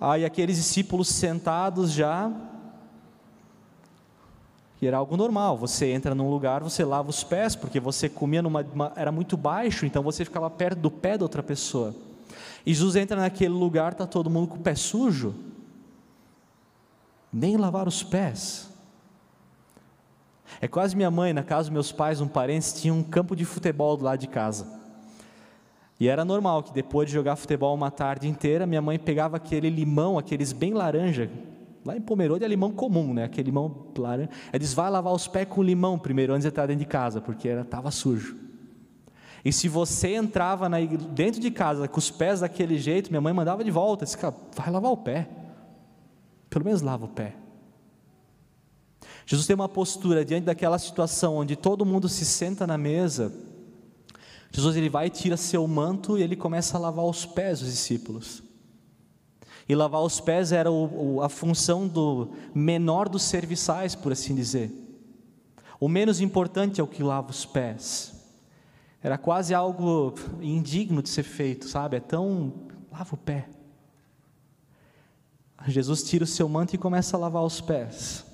aí 0.00 0.24
aqueles 0.24 0.56
discípulos 0.56 1.08
sentados 1.08 1.92
já, 1.92 2.32
e 4.80 4.86
era 4.86 4.96
algo 4.96 5.16
normal. 5.16 5.56
Você 5.58 5.90
entra 5.90 6.14
num 6.14 6.30
lugar, 6.30 6.62
você 6.62 6.84
lava 6.84 7.10
os 7.10 7.24
pés, 7.24 7.56
porque 7.56 7.80
você 7.80 8.08
comia 8.08 8.40
numa 8.40 8.62
uma, 8.62 8.92
era 8.96 9.10
muito 9.10 9.36
baixo, 9.36 9.84
então 9.84 10.02
você 10.02 10.24
ficava 10.24 10.48
perto 10.48 10.78
do 10.78 10.90
pé 10.90 11.18
da 11.18 11.24
outra 11.24 11.42
pessoa. 11.42 11.94
Jesus 12.64 12.96
entra 12.96 13.20
naquele 13.20 13.54
lugar, 13.54 13.92
está 13.92 14.06
todo 14.06 14.30
mundo 14.30 14.48
com 14.48 14.56
o 14.56 14.60
pé 14.60 14.74
sujo, 14.74 15.34
nem 17.32 17.56
lavar 17.56 17.88
os 17.88 18.02
pés. 18.02 18.68
É 20.60 20.68
quase 20.68 20.96
minha 20.96 21.10
mãe, 21.10 21.32
na 21.32 21.42
casa 21.42 21.64
dos 21.64 21.70
meus 21.70 21.92
pais, 21.92 22.20
um 22.20 22.28
parente, 22.28 22.74
tinha 22.74 22.92
um 22.92 23.02
campo 23.02 23.36
de 23.36 23.44
futebol 23.44 23.96
do 23.96 24.04
lado 24.04 24.18
de 24.18 24.28
casa. 24.28 24.66
E 26.00 26.08
era 26.08 26.24
normal 26.24 26.62
que 26.62 26.72
depois 26.72 27.08
de 27.08 27.14
jogar 27.14 27.36
futebol 27.36 27.74
uma 27.74 27.90
tarde 27.90 28.28
inteira, 28.28 28.66
minha 28.66 28.82
mãe 28.82 28.98
pegava 28.98 29.36
aquele 29.36 29.68
limão, 29.68 30.18
aqueles 30.18 30.52
bem 30.52 30.72
laranja, 30.72 31.30
Lá 31.88 31.96
em 31.96 32.02
Pomerode 32.02 32.44
é 32.44 32.48
limão 32.48 32.70
comum, 32.70 33.14
né? 33.14 33.24
Aquele 33.24 33.46
limão 33.46 33.86
laranja. 33.96 34.28
Ela 34.52 34.58
diz: 34.58 34.74
vai 34.74 34.90
lavar 34.90 35.10
os 35.10 35.26
pés 35.26 35.48
com 35.48 35.62
limão 35.62 35.98
primeiro, 35.98 36.34
antes 36.34 36.42
de 36.42 36.48
entrar 36.48 36.66
dentro 36.66 36.84
de 36.84 36.86
casa, 36.86 37.18
porque 37.18 37.48
estava 37.48 37.90
sujo. 37.90 38.36
E 39.42 39.50
se 39.50 39.68
você 39.68 40.14
entrava 40.14 40.68
na, 40.68 40.78
dentro 40.80 41.40
de 41.40 41.50
casa 41.50 41.88
com 41.88 41.98
os 41.98 42.10
pés 42.10 42.40
daquele 42.40 42.76
jeito, 42.76 43.08
minha 43.08 43.22
mãe 43.22 43.32
mandava 43.32 43.64
de 43.64 43.70
volta: 43.70 44.04
disse, 44.04 44.18
vai 44.54 44.70
lavar 44.70 44.92
o 44.92 44.98
pé. 44.98 45.28
Pelo 46.50 46.64
menos 46.64 46.82
lava 46.82 47.06
o 47.06 47.08
pé. 47.08 47.34
Jesus 49.28 49.46
tem 49.46 49.54
uma 49.54 49.68
postura 49.68 50.24
diante 50.24 50.44
daquela 50.44 50.78
situação 50.78 51.36
onde 51.36 51.54
todo 51.54 51.84
mundo 51.84 52.08
se 52.08 52.24
senta 52.24 52.66
na 52.66 52.78
mesa. 52.78 53.30
Jesus 54.50 54.74
ele 54.74 54.88
vai, 54.88 55.10
tira 55.10 55.36
seu 55.36 55.68
manto 55.68 56.16
e 56.16 56.22
ele 56.22 56.34
começa 56.34 56.78
a 56.78 56.80
lavar 56.80 57.04
os 57.04 57.26
pés 57.26 57.60
dos 57.60 57.68
discípulos. 57.68 58.42
E 59.68 59.74
lavar 59.74 60.00
os 60.00 60.18
pés 60.18 60.50
era 60.50 60.72
o, 60.72 61.16
o, 61.16 61.22
a 61.22 61.28
função 61.28 61.86
do 61.86 62.30
menor 62.54 63.06
dos 63.06 63.22
serviçais, 63.22 63.94
por 63.94 64.12
assim 64.12 64.34
dizer. 64.34 64.72
O 65.78 65.90
menos 65.90 66.22
importante 66.22 66.80
é 66.80 66.82
o 66.82 66.86
que 66.86 67.02
lava 67.02 67.30
os 67.30 67.44
pés. 67.44 68.14
Era 69.02 69.18
quase 69.18 69.52
algo 69.52 70.14
indigno 70.40 71.02
de 71.02 71.10
ser 71.10 71.24
feito, 71.24 71.68
sabe? 71.68 71.98
É 71.98 72.00
tão. 72.00 72.54
lava 72.90 73.14
o 73.14 73.18
pé. 73.18 73.46
Jesus 75.66 76.02
tira 76.02 76.24
o 76.24 76.26
seu 76.26 76.48
manto 76.48 76.74
e 76.74 76.78
começa 76.78 77.14
a 77.14 77.20
lavar 77.20 77.44
os 77.44 77.60
pés. 77.60 78.26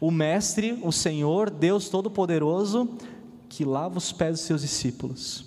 O 0.00 0.10
Mestre, 0.10 0.78
o 0.82 0.92
Senhor, 0.92 1.50
Deus 1.50 1.88
Todo-Poderoso, 1.88 2.96
que 3.48 3.64
lava 3.64 3.98
os 3.98 4.12
pés 4.12 4.38
dos 4.38 4.40
seus 4.42 4.62
discípulos. 4.62 5.44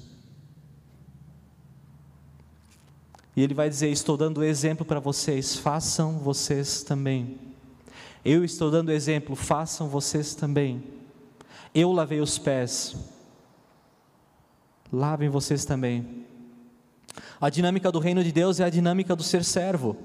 E 3.36 3.42
ele 3.42 3.54
vai 3.54 3.70
dizer: 3.70 3.90
Estou 3.90 4.16
dando 4.16 4.44
exemplo 4.44 4.86
para 4.86 5.00
vocês, 5.00 5.56
façam 5.56 6.20
vocês 6.20 6.84
também. 6.84 7.40
Eu 8.24 8.44
estou 8.46 8.72
dando 8.72 8.92
exemplo, 8.92 9.36
façam 9.36 9.90
vocês 9.90 10.34
também. 10.34 10.84
Eu 11.76 11.92
lavei 11.92 12.22
os 12.22 12.38
pés, 12.38 12.96
lavem 14.92 15.30
vocês 15.30 15.66
também. 15.66 16.24
A 17.42 17.50
dinâmica 17.50 17.92
do 17.92 18.00
reino 18.00 18.24
de 18.24 18.32
Deus 18.32 18.60
é 18.60 18.64
a 18.64 18.70
dinâmica 18.70 19.16
do 19.16 19.24
ser 19.24 19.44
servo, 19.44 19.98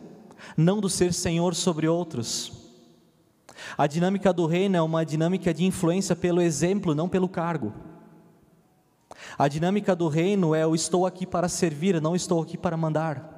não 0.56 0.80
do 0.80 0.88
ser 0.88 1.12
senhor 1.12 1.54
sobre 1.54 1.86
outros. 1.86 2.57
A 3.76 3.86
dinâmica 3.86 4.32
do 4.32 4.46
reino 4.46 4.76
é 4.76 4.82
uma 4.82 5.04
dinâmica 5.04 5.52
de 5.52 5.64
influência 5.64 6.14
pelo 6.14 6.40
exemplo, 6.40 6.94
não 6.94 7.08
pelo 7.08 7.28
cargo. 7.28 7.72
A 9.38 9.48
dinâmica 9.48 9.94
do 9.94 10.08
reino 10.08 10.54
é: 10.54 10.62
eu 10.62 10.74
estou 10.74 11.06
aqui 11.06 11.26
para 11.26 11.48
servir, 11.48 12.00
não 12.00 12.14
estou 12.14 12.42
aqui 12.42 12.56
para 12.56 12.76
mandar. 12.76 13.36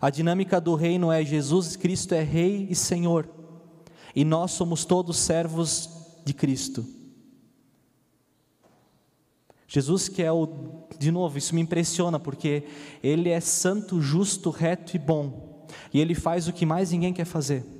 A 0.00 0.10
dinâmica 0.10 0.60
do 0.60 0.74
reino 0.74 1.10
é: 1.10 1.24
Jesus 1.24 1.76
Cristo 1.76 2.14
é 2.14 2.22
Rei 2.22 2.66
e 2.70 2.74
Senhor, 2.74 3.28
e 4.14 4.24
nós 4.24 4.52
somos 4.52 4.84
todos 4.84 5.16
servos 5.16 5.88
de 6.24 6.32
Cristo. 6.32 6.86
Jesus, 9.68 10.08
que 10.08 10.22
é 10.22 10.30
o, 10.30 10.86
de 10.98 11.10
novo, 11.10 11.36
isso 11.38 11.54
me 11.54 11.60
impressiona, 11.60 12.20
porque 12.20 12.64
Ele 13.02 13.30
é 13.30 13.40
santo, 13.40 14.00
justo, 14.00 14.50
reto 14.50 14.94
e 14.96 14.98
bom, 14.98 15.66
e 15.92 16.00
Ele 16.00 16.14
faz 16.14 16.46
o 16.46 16.52
que 16.52 16.64
mais 16.64 16.92
ninguém 16.92 17.12
quer 17.12 17.24
fazer. 17.24 17.75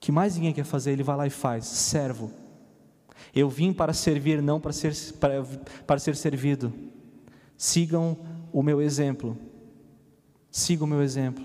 Que 0.00 0.12
mais 0.12 0.36
ninguém 0.36 0.52
quer 0.52 0.64
fazer, 0.64 0.92
Ele 0.92 1.02
vai 1.02 1.16
lá 1.16 1.26
e 1.26 1.30
faz, 1.30 1.64
servo. 1.66 2.32
Eu 3.34 3.48
vim 3.48 3.72
para 3.72 3.92
servir, 3.92 4.42
não 4.42 4.60
para 4.60 4.72
ser, 4.72 4.94
para, 5.14 5.44
para 5.86 5.98
ser 5.98 6.16
servido. 6.16 6.72
Sigam 7.56 8.16
o 8.52 8.62
meu 8.62 8.80
exemplo. 8.80 9.36
Sigam 10.50 10.86
o 10.86 10.90
meu 10.90 11.02
exemplo. 11.02 11.44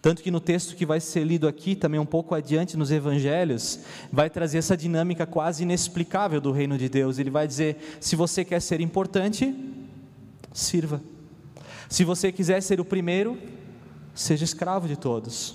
Tanto 0.00 0.22
que 0.22 0.30
no 0.30 0.40
texto 0.40 0.76
que 0.76 0.86
vai 0.86 1.00
ser 1.00 1.24
lido 1.24 1.48
aqui, 1.48 1.74
também 1.74 2.00
um 2.00 2.06
pouco 2.06 2.34
adiante 2.34 2.76
nos 2.76 2.90
evangelhos, 2.90 3.80
vai 4.12 4.30
trazer 4.30 4.58
essa 4.58 4.76
dinâmica 4.76 5.26
quase 5.26 5.62
inexplicável 5.62 6.40
do 6.40 6.52
reino 6.52 6.78
de 6.78 6.88
Deus. 6.88 7.18
Ele 7.18 7.30
vai 7.30 7.46
dizer: 7.46 7.98
se 8.00 8.16
você 8.16 8.44
quer 8.44 8.60
ser 8.60 8.80
importante, 8.80 9.54
sirva. 10.52 11.02
Se 11.88 12.04
você 12.04 12.32
quiser 12.32 12.62
ser 12.62 12.80
o 12.80 12.84
primeiro, 12.84 13.38
seja 14.14 14.44
escravo 14.44 14.88
de 14.88 14.96
todos. 14.96 15.54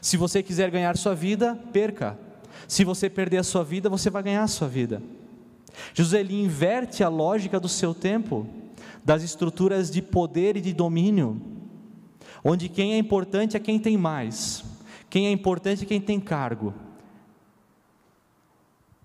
Se 0.00 0.16
você 0.16 0.42
quiser 0.42 0.70
ganhar 0.70 0.96
sua 0.96 1.14
vida, 1.14 1.54
perca. 1.72 2.18
Se 2.68 2.84
você 2.84 3.08
perder 3.08 3.38
a 3.38 3.42
sua 3.42 3.64
vida, 3.64 3.88
você 3.88 4.10
vai 4.10 4.22
ganhar 4.22 4.42
a 4.42 4.48
sua 4.48 4.68
vida. 4.68 5.02
Jesus 5.94 6.14
ele 6.14 6.40
inverte 6.40 7.02
a 7.02 7.08
lógica 7.08 7.58
do 7.58 7.68
seu 7.68 7.94
tempo, 7.94 8.46
das 9.04 9.22
estruturas 9.22 9.90
de 9.90 10.02
poder 10.02 10.56
e 10.56 10.60
de 10.60 10.72
domínio, 10.72 11.40
onde 12.44 12.68
quem 12.68 12.94
é 12.94 12.98
importante 12.98 13.56
é 13.56 13.60
quem 13.60 13.78
tem 13.78 13.96
mais, 13.96 14.64
quem 15.08 15.26
é 15.26 15.30
importante 15.30 15.84
é 15.84 15.86
quem 15.86 16.00
tem 16.00 16.20
cargo. 16.20 16.74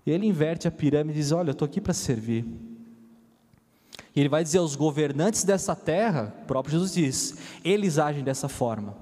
E 0.04 0.10
ele 0.10 0.26
inverte 0.26 0.68
a 0.68 0.70
pirâmide 0.70 1.18
e 1.18 1.22
diz: 1.22 1.32
Olha, 1.32 1.48
eu 1.50 1.52
estou 1.52 1.66
aqui 1.66 1.80
para 1.80 1.92
servir. 1.92 2.44
E 4.16 4.20
ele 4.20 4.30
vai 4.30 4.42
dizer 4.42 4.58
aos 4.58 4.74
governantes 4.74 5.44
dessa 5.44 5.76
terra, 5.76 6.34
o 6.42 6.46
próprio 6.46 6.72
Jesus 6.72 6.94
diz, 6.94 7.36
eles 7.62 7.98
agem 7.98 8.24
dessa 8.24 8.48
forma, 8.48 8.96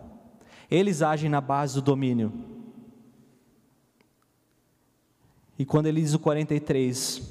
eles 0.71 1.03
agem 1.03 1.29
na 1.29 1.41
base 1.41 1.75
do 1.75 1.83
domínio. 1.83 2.33
E 5.59 5.65
quando 5.65 5.87
ele 5.87 6.01
diz 6.01 6.15
o 6.15 6.19
43, 6.19 7.23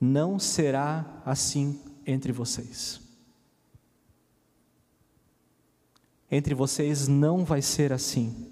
não 0.00 0.38
será 0.38 1.22
assim 1.24 1.80
entre 2.06 2.32
vocês. 2.32 3.00
Entre 6.30 6.54
vocês 6.54 7.08
não 7.08 7.44
vai 7.44 7.60
ser 7.60 7.92
assim. 7.92 8.50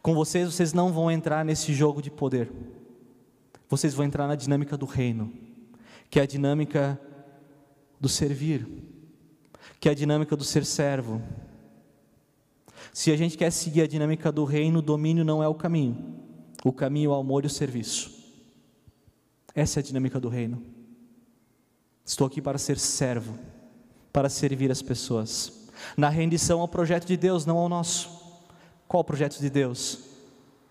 Com 0.00 0.14
vocês, 0.14 0.54
vocês 0.54 0.72
não 0.72 0.92
vão 0.92 1.10
entrar 1.10 1.44
nesse 1.44 1.74
jogo 1.74 2.00
de 2.00 2.10
poder. 2.10 2.52
Vocês 3.68 3.92
vão 3.92 4.06
entrar 4.06 4.28
na 4.28 4.36
dinâmica 4.36 4.76
do 4.76 4.86
reino, 4.86 5.32
que 6.08 6.20
é 6.20 6.22
a 6.22 6.26
dinâmica 6.26 7.00
do 8.00 8.08
servir, 8.08 8.68
que 9.80 9.88
é 9.88 9.92
a 9.92 9.94
dinâmica 9.94 10.36
do 10.36 10.44
ser 10.44 10.64
servo. 10.64 11.20
Se 12.96 13.12
a 13.12 13.16
gente 13.16 13.36
quer 13.36 13.50
seguir 13.50 13.82
a 13.82 13.86
dinâmica 13.86 14.32
do 14.32 14.42
reino, 14.42 14.78
o 14.78 14.82
domínio 14.82 15.22
não 15.22 15.42
é 15.42 15.46
o 15.46 15.54
caminho. 15.54 16.16
O 16.64 16.72
caminho, 16.72 17.10
o 17.10 17.14
amor 17.14 17.44
e 17.44 17.46
o 17.46 17.50
serviço. 17.50 18.10
Essa 19.54 19.78
é 19.78 19.82
a 19.82 19.84
dinâmica 19.84 20.18
do 20.18 20.30
reino. 20.30 20.62
Estou 22.06 22.26
aqui 22.26 22.40
para 22.40 22.56
ser 22.56 22.78
servo, 22.78 23.38
para 24.10 24.30
servir 24.30 24.70
as 24.70 24.80
pessoas. 24.80 25.68
na 25.94 26.08
rendição 26.08 26.58
ao 26.58 26.66
projeto 26.68 27.04
de 27.04 27.18
Deus, 27.18 27.44
não 27.44 27.58
ao 27.58 27.68
nosso. 27.68 28.08
Qual 28.88 29.02
o 29.02 29.04
projeto 29.04 29.40
de 29.40 29.50
Deus? 29.50 29.98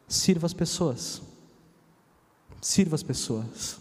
Sirva 0.08 0.48
as 0.48 0.54
pessoas. 0.54 1.22
Sirva 2.60 2.96
as 2.96 3.04
pessoas. 3.04 3.80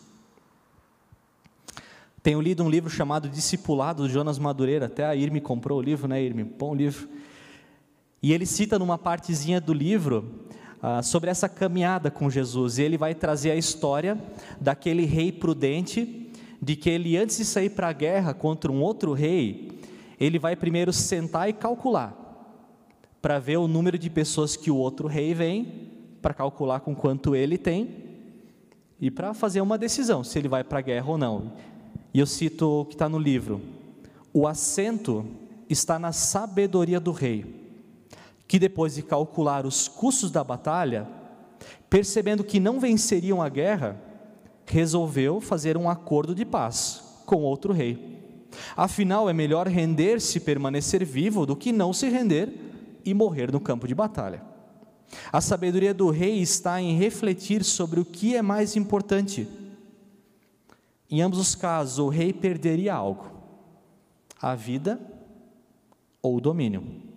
Tenho 2.22 2.42
lido 2.42 2.62
um 2.62 2.68
livro 2.68 2.90
chamado 2.90 3.26
Discipulado, 3.26 4.02
do 4.02 4.08
Jonas 4.10 4.38
Madureira, 4.38 4.84
até 4.84 5.06
a 5.06 5.16
Irme 5.16 5.40
comprou 5.40 5.78
o 5.78 5.82
livro, 5.82 6.06
né, 6.06 6.22
Irme? 6.22 6.44
Bom 6.44 6.74
livro. 6.74 7.13
E 8.24 8.32
ele 8.32 8.46
cita 8.46 8.78
numa 8.78 8.96
partezinha 8.96 9.60
do 9.60 9.74
livro 9.74 10.46
ah, 10.80 11.02
sobre 11.02 11.28
essa 11.28 11.46
caminhada 11.46 12.10
com 12.10 12.30
Jesus, 12.30 12.78
e 12.78 12.82
ele 12.82 12.96
vai 12.96 13.14
trazer 13.14 13.50
a 13.50 13.54
história 13.54 14.18
daquele 14.58 15.04
rei 15.04 15.30
prudente, 15.30 16.32
de 16.58 16.74
que 16.74 16.88
ele, 16.88 17.18
antes 17.18 17.36
de 17.36 17.44
sair 17.44 17.68
para 17.68 17.88
a 17.88 17.92
guerra 17.92 18.32
contra 18.32 18.72
um 18.72 18.80
outro 18.80 19.12
rei, 19.12 19.78
ele 20.18 20.38
vai 20.38 20.56
primeiro 20.56 20.90
sentar 20.90 21.50
e 21.50 21.52
calcular, 21.52 22.16
para 23.20 23.38
ver 23.38 23.58
o 23.58 23.68
número 23.68 23.98
de 23.98 24.08
pessoas 24.08 24.56
que 24.56 24.70
o 24.70 24.76
outro 24.76 25.06
rei 25.06 25.34
vem, 25.34 25.90
para 26.22 26.32
calcular 26.32 26.80
com 26.80 26.94
quanto 26.94 27.36
ele 27.36 27.58
tem, 27.58 27.90
e 28.98 29.10
para 29.10 29.34
fazer 29.34 29.60
uma 29.60 29.76
decisão 29.76 30.24
se 30.24 30.38
ele 30.38 30.48
vai 30.48 30.64
para 30.64 30.78
a 30.78 30.82
guerra 30.82 31.10
ou 31.10 31.18
não. 31.18 31.52
E 32.14 32.20
eu 32.20 32.26
cito 32.26 32.80
o 32.80 32.84
que 32.86 32.94
está 32.94 33.06
no 33.06 33.18
livro: 33.18 33.60
o 34.32 34.48
assento 34.48 35.26
está 35.68 35.98
na 35.98 36.10
sabedoria 36.10 36.98
do 36.98 37.12
rei, 37.12 37.53
que 38.46 38.58
depois 38.58 38.94
de 38.94 39.02
calcular 39.02 39.66
os 39.66 39.88
custos 39.88 40.30
da 40.30 40.44
batalha, 40.44 41.08
percebendo 41.88 42.44
que 42.44 42.60
não 42.60 42.78
venceriam 42.78 43.42
a 43.42 43.48
guerra, 43.48 44.00
resolveu 44.66 45.40
fazer 45.40 45.76
um 45.76 45.88
acordo 45.88 46.34
de 46.34 46.44
paz 46.44 47.02
com 47.26 47.42
outro 47.42 47.72
rei. 47.72 48.48
Afinal, 48.76 49.28
é 49.28 49.32
melhor 49.32 49.66
render-se 49.66 50.38
e 50.38 50.40
permanecer 50.40 51.04
vivo 51.04 51.44
do 51.44 51.56
que 51.56 51.72
não 51.72 51.92
se 51.92 52.08
render 52.08 52.52
e 53.04 53.12
morrer 53.12 53.50
no 53.50 53.60
campo 53.60 53.88
de 53.88 53.94
batalha. 53.94 54.42
A 55.32 55.40
sabedoria 55.40 55.92
do 55.92 56.10
rei 56.10 56.40
está 56.40 56.80
em 56.80 56.96
refletir 56.96 57.64
sobre 57.64 58.00
o 58.00 58.04
que 58.04 58.36
é 58.36 58.42
mais 58.42 58.76
importante 58.76 59.48
em 61.14 61.22
ambos 61.22 61.38
os 61.38 61.54
casos, 61.54 62.00
o 62.00 62.08
rei 62.08 62.32
perderia 62.32 62.92
algo: 62.92 63.30
a 64.40 64.54
vida 64.54 65.00
ou 66.20 66.36
o 66.36 66.40
domínio. 66.40 67.13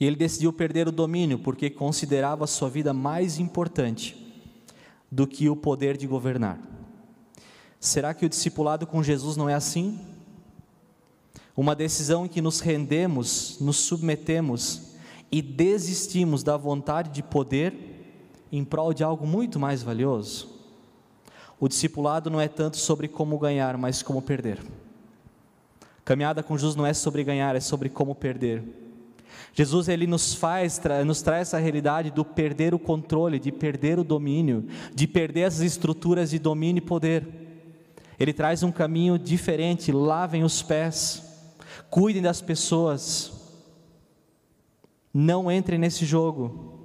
E 0.00 0.06
ele 0.06 0.16
decidiu 0.16 0.50
perder 0.50 0.88
o 0.88 0.92
domínio 0.92 1.38
porque 1.38 1.68
considerava 1.68 2.46
sua 2.46 2.70
vida 2.70 2.94
mais 2.94 3.38
importante 3.38 4.16
do 5.12 5.26
que 5.26 5.50
o 5.50 5.54
poder 5.54 5.98
de 5.98 6.06
governar. 6.06 6.58
Será 7.78 8.14
que 8.14 8.24
o 8.24 8.28
discipulado 8.28 8.86
com 8.86 9.02
Jesus 9.02 9.36
não 9.36 9.48
é 9.48 9.54
assim? 9.54 10.00
Uma 11.54 11.74
decisão 11.74 12.24
em 12.24 12.28
que 12.28 12.40
nos 12.40 12.60
rendemos, 12.60 13.58
nos 13.60 13.76
submetemos 13.76 14.94
e 15.30 15.42
desistimos 15.42 16.42
da 16.42 16.56
vontade 16.56 17.10
de 17.10 17.22
poder 17.22 17.74
em 18.50 18.64
prol 18.64 18.94
de 18.94 19.04
algo 19.04 19.26
muito 19.26 19.58
mais 19.58 19.82
valioso? 19.82 20.48
O 21.58 21.68
discipulado 21.68 22.30
não 22.30 22.40
é 22.40 22.48
tanto 22.48 22.78
sobre 22.78 23.06
como 23.06 23.38
ganhar, 23.38 23.76
mas 23.76 24.02
como 24.02 24.22
perder. 24.22 24.62
Caminhada 26.06 26.42
com 26.42 26.56
Jesus 26.56 26.74
não 26.74 26.86
é 26.86 26.94
sobre 26.94 27.22
ganhar, 27.22 27.54
é 27.54 27.60
sobre 27.60 27.90
como 27.90 28.14
perder. 28.14 28.79
Jesus 29.52 29.88
ele 29.88 30.06
nos 30.06 30.34
faz, 30.34 30.80
nos 31.04 31.22
traz 31.22 31.48
essa 31.48 31.58
realidade 31.58 32.10
do 32.10 32.24
perder 32.24 32.74
o 32.74 32.78
controle, 32.78 33.38
de 33.38 33.50
perder 33.50 33.98
o 33.98 34.04
domínio, 34.04 34.66
de 34.94 35.06
perder 35.06 35.44
as 35.44 35.60
estruturas 35.60 36.30
de 36.30 36.38
domínio 36.38 36.78
e 36.78 36.86
poder. 36.86 37.26
Ele 38.18 38.32
traz 38.32 38.62
um 38.62 38.70
caminho 38.70 39.18
diferente, 39.18 39.92
lavem 39.92 40.44
os 40.44 40.62
pés, 40.62 41.22
cuidem 41.88 42.22
das 42.22 42.40
pessoas, 42.40 43.32
não 45.12 45.50
entrem 45.50 45.78
nesse 45.78 46.04
jogo. 46.04 46.78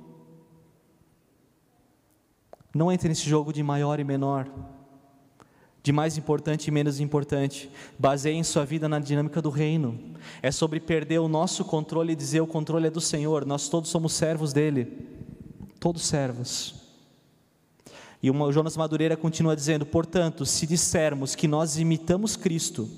Não 2.73 2.91
entre 2.91 3.07
nesse 3.07 3.29
jogo 3.29 3.53
de 3.53 3.63
maior 3.63 4.01
e 4.01 4.03
menor, 4.03 4.49
de 5.85 5.91
mais 5.91 6.17
importante 6.17 6.67
e 6.67 6.71
menos 6.71 6.99
importante. 6.99 7.69
Baseie 7.99 8.33
em 8.33 8.43
sua 8.43 8.65
vida 8.65 8.89
na 8.89 8.97
dinâmica 8.97 9.39
do 9.39 9.51
reino. 9.51 9.99
É 10.41 10.49
sobre 10.51 10.79
perder 10.79 11.19
o 11.19 11.27
nosso 11.27 11.63
controle 11.63 12.13
e 12.13 12.15
dizer 12.15 12.41
o 12.41 12.47
controle 12.47 12.87
é 12.87 12.89
do 12.89 12.99
Senhor. 12.99 13.45
Nós 13.45 13.69
todos 13.69 13.91
somos 13.91 14.13
servos 14.13 14.51
dele. 14.51 15.07
Todos 15.79 16.07
servos. 16.07 16.73
E 18.19 18.31
o 18.31 18.51
Jonas 18.51 18.75
Madureira 18.75 19.15
continua 19.15 19.55
dizendo: 19.55 19.85
portanto, 19.85 20.43
se 20.43 20.65
dissermos 20.65 21.35
que 21.35 21.47
nós 21.47 21.77
imitamos 21.77 22.35
Cristo, 22.35 22.89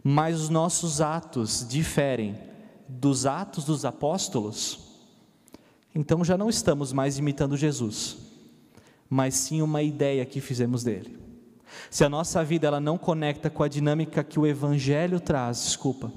mas 0.00 0.40
os 0.40 0.48
nossos 0.48 1.00
atos 1.00 1.66
diferem 1.68 2.38
dos 2.88 3.26
atos 3.26 3.64
dos 3.64 3.84
apóstolos, 3.84 4.78
então 5.92 6.24
já 6.24 6.38
não 6.38 6.48
estamos 6.48 6.92
mais 6.92 7.18
imitando 7.18 7.56
Jesus 7.56 8.30
mas 9.10 9.34
sim 9.34 9.60
uma 9.60 9.82
ideia 9.82 10.24
que 10.24 10.40
fizemos 10.40 10.84
dele. 10.84 11.18
Se 11.90 12.04
a 12.04 12.08
nossa 12.08 12.44
vida 12.44 12.66
ela 12.66 12.80
não 12.80 12.98
conecta 12.98 13.50
com 13.50 13.62
a 13.62 13.68
dinâmica 13.68 14.24
que 14.24 14.38
o 14.38 14.46
evangelho 14.46 15.20
traz, 15.20 15.64
desculpa, 15.64 16.12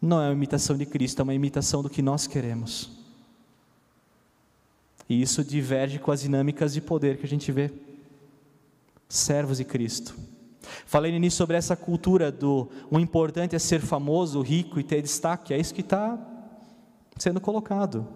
não 0.00 0.20
é 0.20 0.26
uma 0.26 0.34
imitação 0.34 0.76
de 0.76 0.86
Cristo, 0.86 1.20
é 1.20 1.22
uma 1.22 1.34
imitação 1.34 1.82
do 1.82 1.90
que 1.90 2.00
nós 2.00 2.26
queremos. 2.26 2.90
E 5.08 5.20
isso 5.20 5.44
diverge 5.44 5.98
com 5.98 6.12
as 6.12 6.22
dinâmicas 6.22 6.72
de 6.72 6.80
poder 6.80 7.18
que 7.18 7.26
a 7.26 7.28
gente 7.28 7.50
vê. 7.50 7.72
Servos 9.08 9.58
de 9.58 9.64
Cristo. 9.64 10.16
Falei 10.86 11.10
no 11.10 11.16
início 11.16 11.36
sobre 11.36 11.56
essa 11.56 11.74
cultura 11.74 12.30
do 12.30 12.68
o 12.90 12.98
importante 12.98 13.56
é 13.56 13.58
ser 13.58 13.80
famoso, 13.80 14.40
rico 14.40 14.78
e 14.78 14.84
ter 14.84 15.02
destaque, 15.02 15.52
é 15.52 15.58
isso 15.58 15.74
que 15.74 15.80
está 15.80 16.18
sendo 17.16 17.40
colocado. 17.40 18.06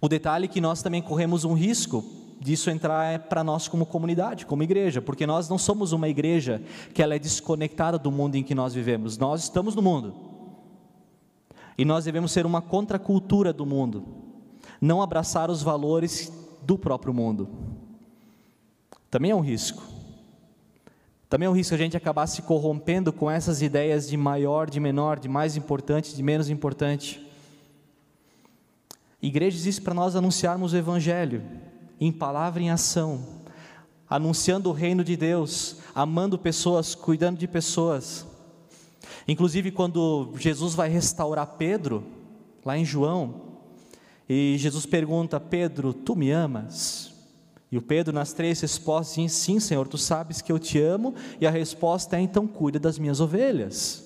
O 0.00 0.08
detalhe 0.08 0.46
é 0.46 0.48
que 0.48 0.60
nós 0.60 0.82
também 0.82 1.00
corremos 1.00 1.44
um 1.44 1.54
risco 1.54 2.04
disso 2.44 2.68
entrar 2.68 3.20
para 3.20 3.42
nós 3.42 3.68
como 3.68 3.86
comunidade, 3.86 4.44
como 4.44 4.62
igreja, 4.62 5.00
porque 5.00 5.26
nós 5.26 5.48
não 5.48 5.56
somos 5.56 5.92
uma 5.92 6.10
igreja 6.10 6.60
que 6.92 7.02
ela 7.02 7.14
é 7.14 7.18
desconectada 7.18 7.98
do 7.98 8.12
mundo 8.12 8.34
em 8.34 8.42
que 8.42 8.54
nós 8.54 8.74
vivemos. 8.74 9.16
Nós 9.16 9.44
estamos 9.44 9.74
no 9.74 9.80
mundo. 9.80 10.14
E 11.78 11.86
nós 11.86 12.04
devemos 12.04 12.32
ser 12.32 12.44
uma 12.44 12.60
contracultura 12.60 13.50
do 13.50 13.64
mundo, 13.64 14.04
não 14.78 15.00
abraçar 15.00 15.50
os 15.50 15.62
valores 15.62 16.30
do 16.62 16.76
próprio 16.76 17.14
mundo. 17.14 17.48
Também 19.10 19.30
é 19.30 19.34
um 19.34 19.40
risco. 19.40 19.82
Também 21.30 21.46
é 21.46 21.50
um 21.50 21.54
risco 21.54 21.74
a 21.74 21.78
gente 21.78 21.96
acabar 21.96 22.26
se 22.26 22.42
corrompendo 22.42 23.10
com 23.10 23.30
essas 23.30 23.62
ideias 23.62 24.06
de 24.06 24.18
maior, 24.18 24.68
de 24.68 24.78
menor, 24.78 25.18
de 25.18 25.30
mais 25.30 25.56
importante, 25.56 26.14
de 26.14 26.22
menos 26.22 26.50
importante. 26.50 27.26
Igreja 29.22 29.56
existe 29.56 29.80
para 29.80 29.94
nós 29.94 30.14
anunciarmos 30.14 30.74
o 30.74 30.76
Evangelho, 30.76 31.42
em 32.06 32.12
palavra 32.12 32.62
e 32.62 32.66
em 32.66 32.70
ação, 32.70 33.24
anunciando 34.08 34.68
o 34.68 34.72
reino 34.72 35.02
de 35.02 35.16
Deus, 35.16 35.76
amando 35.94 36.38
pessoas, 36.38 36.94
cuidando 36.94 37.38
de 37.38 37.48
pessoas. 37.48 38.26
Inclusive, 39.26 39.70
quando 39.70 40.32
Jesus 40.36 40.74
vai 40.74 40.88
restaurar 40.88 41.46
Pedro, 41.56 42.04
lá 42.64 42.76
em 42.76 42.84
João, 42.84 43.42
e 44.28 44.56
Jesus 44.58 44.86
pergunta: 44.86 45.40
Pedro, 45.40 45.92
tu 45.92 46.14
me 46.14 46.30
amas? 46.30 47.12
E 47.72 47.78
o 47.78 47.82
Pedro, 47.82 48.12
nas 48.12 48.32
três 48.32 48.60
respostas, 48.60 49.16
diz: 49.16 49.32
Sim, 49.32 49.58
Senhor, 49.58 49.88
tu 49.88 49.98
sabes 49.98 50.40
que 50.40 50.52
eu 50.52 50.58
te 50.58 50.78
amo, 50.78 51.14
e 51.40 51.46
a 51.46 51.50
resposta 51.50 52.16
é: 52.16 52.20
Então 52.20 52.46
cuida 52.46 52.78
das 52.78 52.98
minhas 52.98 53.20
ovelhas. 53.20 54.04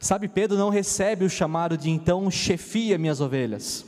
Sabe, 0.00 0.26
Pedro 0.26 0.58
não 0.58 0.68
recebe 0.68 1.24
o 1.24 1.30
chamado 1.30 1.76
de 1.76 1.88
então 1.88 2.28
chefia 2.28 2.98
minhas 2.98 3.20
ovelhas, 3.20 3.84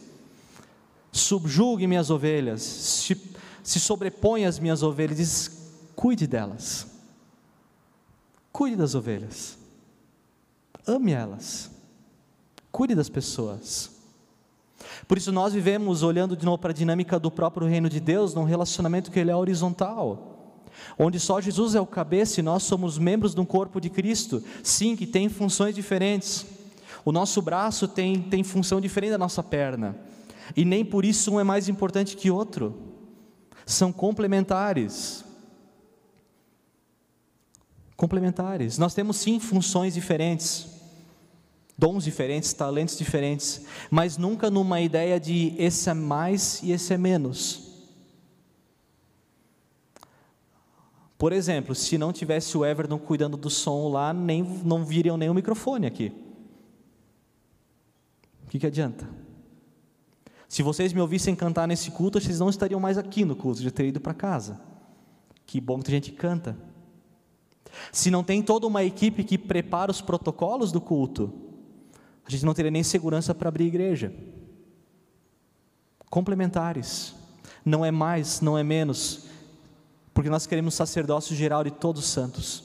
subjugue 1.14 1.86
minhas 1.86 2.10
ovelhas, 2.10 2.62
se, 2.62 3.20
se 3.62 3.78
sobrepõe 3.78 4.44
às 4.44 4.58
minhas 4.58 4.82
ovelhas, 4.82 5.16
diz: 5.16 5.72
cuide 5.94 6.26
delas, 6.26 6.86
cuide 8.52 8.76
das 8.76 8.94
ovelhas, 8.94 9.56
ame 10.86 11.12
elas, 11.12 11.70
cuide 12.70 12.94
das 12.94 13.08
pessoas. 13.08 13.90
Por 15.06 15.16
isso 15.16 15.32
nós 15.32 15.52
vivemos 15.52 16.02
olhando 16.02 16.36
de 16.36 16.44
novo 16.44 16.58
para 16.58 16.70
a 16.70 16.74
dinâmica 16.74 17.18
do 17.18 17.30
próprio 17.30 17.66
reino 17.66 17.88
de 17.88 18.00
Deus, 18.00 18.34
num 18.34 18.44
relacionamento 18.44 19.10
que 19.10 19.18
ele 19.18 19.30
é 19.30 19.36
horizontal 19.36 20.32
onde 20.98 21.18
só 21.18 21.40
Jesus 21.40 21.74
é 21.74 21.80
o 21.80 21.86
cabeça 21.86 22.40
e 22.40 22.42
nós 22.42 22.62
somos 22.62 22.98
membros 22.98 23.34
de 23.34 23.40
um 23.40 23.44
corpo 23.44 23.80
de 23.80 23.88
Cristo, 23.88 24.42
sim, 24.62 24.96
que 24.96 25.06
tem 25.06 25.28
funções 25.28 25.74
diferentes. 25.74 26.46
O 27.04 27.12
nosso 27.12 27.40
braço 27.42 27.86
tem, 27.86 28.20
tem 28.20 28.42
função 28.42 28.80
diferente 28.80 29.10
da 29.10 29.18
nossa 29.18 29.42
perna, 29.42 29.96
e 30.56 30.64
nem 30.64 30.84
por 30.84 31.04
isso 31.04 31.32
um 31.32 31.40
é 31.40 31.44
mais 31.44 31.68
importante 31.68 32.16
que 32.16 32.30
outro, 32.30 32.74
são 33.66 33.92
complementares. 33.92 35.24
Complementares. 37.96 38.78
Nós 38.78 38.94
temos 38.94 39.16
sim 39.16 39.38
funções 39.38 39.94
diferentes, 39.94 40.66
dons 41.78 42.04
diferentes, 42.04 42.52
talentos 42.52 42.98
diferentes, 42.98 43.64
mas 43.90 44.16
nunca 44.16 44.50
numa 44.50 44.80
ideia 44.80 45.18
de 45.18 45.54
esse 45.58 45.88
é 45.88 45.94
mais 45.94 46.62
e 46.62 46.72
esse 46.72 46.92
é 46.92 46.98
menos. 46.98 47.64
Por 51.16 51.32
exemplo, 51.32 51.74
se 51.74 51.96
não 51.96 52.12
tivesse 52.12 52.58
o 52.58 52.64
Everton 52.66 52.98
cuidando 52.98 53.36
do 53.36 53.48
som 53.48 53.88
lá, 53.88 54.12
nem, 54.12 54.42
não 54.42 54.84
viriam 54.84 55.16
nem 55.16 55.30
o 55.30 55.34
microfone 55.34 55.86
aqui. 55.86 56.12
O 58.44 58.50
que, 58.50 58.58
que 58.58 58.66
adianta? 58.66 59.23
Se 60.48 60.62
vocês 60.62 60.92
me 60.92 61.00
ouvissem 61.00 61.34
cantar 61.34 61.66
nesse 61.66 61.90
culto, 61.90 62.20
vocês 62.20 62.38
não 62.38 62.48
estariam 62.48 62.80
mais 62.80 62.98
aqui 62.98 63.24
no 63.24 63.34
culto, 63.34 63.62
já 63.62 63.70
teriam 63.70 63.90
ido 63.90 64.00
para 64.00 64.14
casa. 64.14 64.60
Que 65.46 65.60
bom 65.60 65.80
que 65.80 65.90
a 65.90 65.94
gente 65.94 66.12
canta. 66.12 66.56
Se 67.92 68.10
não 68.10 68.22
tem 68.22 68.42
toda 68.42 68.66
uma 68.66 68.84
equipe 68.84 69.24
que 69.24 69.36
prepara 69.36 69.90
os 69.90 70.00
protocolos 70.00 70.70
do 70.70 70.80
culto, 70.80 71.32
a 72.26 72.30
gente 72.30 72.44
não 72.44 72.54
teria 72.54 72.70
nem 72.70 72.82
segurança 72.82 73.34
para 73.34 73.48
abrir 73.48 73.66
igreja. 73.66 74.14
Complementares. 76.08 77.14
Não 77.64 77.84
é 77.84 77.90
mais, 77.90 78.40
não 78.40 78.58
é 78.58 78.62
menos, 78.62 79.26
porque 80.12 80.28
nós 80.28 80.46
queremos 80.46 80.74
sacerdócio 80.74 81.34
geral 81.34 81.64
de 81.64 81.70
todos 81.70 82.04
os 82.04 82.10
santos, 82.10 82.62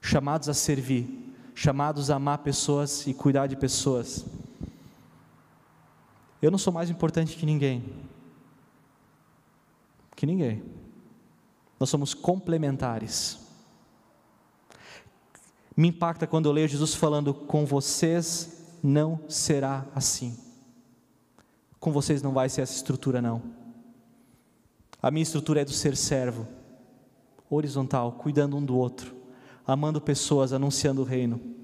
chamados 0.00 0.50
a 0.50 0.54
servir, 0.54 1.34
chamados 1.54 2.10
a 2.10 2.16
amar 2.16 2.38
pessoas 2.38 3.06
e 3.06 3.14
cuidar 3.14 3.46
de 3.46 3.56
pessoas. 3.56 4.24
Eu 6.40 6.50
não 6.50 6.58
sou 6.58 6.72
mais 6.72 6.88
importante 6.88 7.36
que 7.36 7.44
ninguém. 7.44 7.84
Que 10.14 10.26
ninguém. 10.26 10.62
Nós 11.78 11.90
somos 11.90 12.14
complementares. 12.14 13.38
Me 15.76 15.88
impacta 15.88 16.26
quando 16.26 16.46
eu 16.46 16.52
leio 16.52 16.68
Jesus 16.68 16.94
falando: 16.94 17.32
com 17.32 17.64
vocês 17.64 18.78
não 18.82 19.20
será 19.28 19.86
assim. 19.94 20.36
Com 21.80 21.92
vocês 21.92 22.22
não 22.22 22.32
vai 22.32 22.48
ser 22.48 22.62
essa 22.62 22.74
estrutura, 22.74 23.22
não. 23.22 23.42
A 25.00 25.10
minha 25.10 25.22
estrutura 25.22 25.60
é 25.60 25.64
do 25.64 25.70
ser 25.70 25.96
servo, 25.96 26.46
horizontal, 27.48 28.12
cuidando 28.12 28.56
um 28.56 28.64
do 28.64 28.76
outro, 28.76 29.14
amando 29.64 30.00
pessoas, 30.00 30.52
anunciando 30.52 31.02
o 31.02 31.04
reino. 31.04 31.57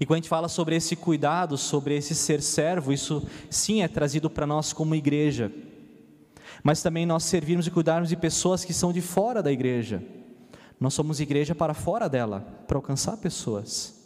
E 0.00 0.06
quando 0.06 0.16
a 0.16 0.20
gente 0.20 0.28
fala 0.28 0.48
sobre 0.48 0.76
esse 0.76 0.96
cuidado, 0.96 1.56
sobre 1.56 1.96
esse 1.96 2.14
ser 2.14 2.42
servo, 2.42 2.92
isso 2.92 3.22
sim 3.48 3.82
é 3.82 3.88
trazido 3.88 4.28
para 4.28 4.46
nós 4.46 4.72
como 4.72 4.94
igreja. 4.94 5.52
Mas 6.62 6.82
também 6.82 7.06
nós 7.06 7.24
servirmos 7.24 7.66
e 7.66 7.70
cuidarmos 7.70 8.08
de 8.08 8.16
pessoas 8.16 8.64
que 8.64 8.72
são 8.72 8.92
de 8.92 9.00
fora 9.00 9.42
da 9.42 9.52
igreja. 9.52 10.02
Nós 10.80 10.94
somos 10.94 11.20
igreja 11.20 11.54
para 11.54 11.74
fora 11.74 12.08
dela, 12.08 12.40
para 12.66 12.78
alcançar 12.78 13.16
pessoas. 13.16 14.02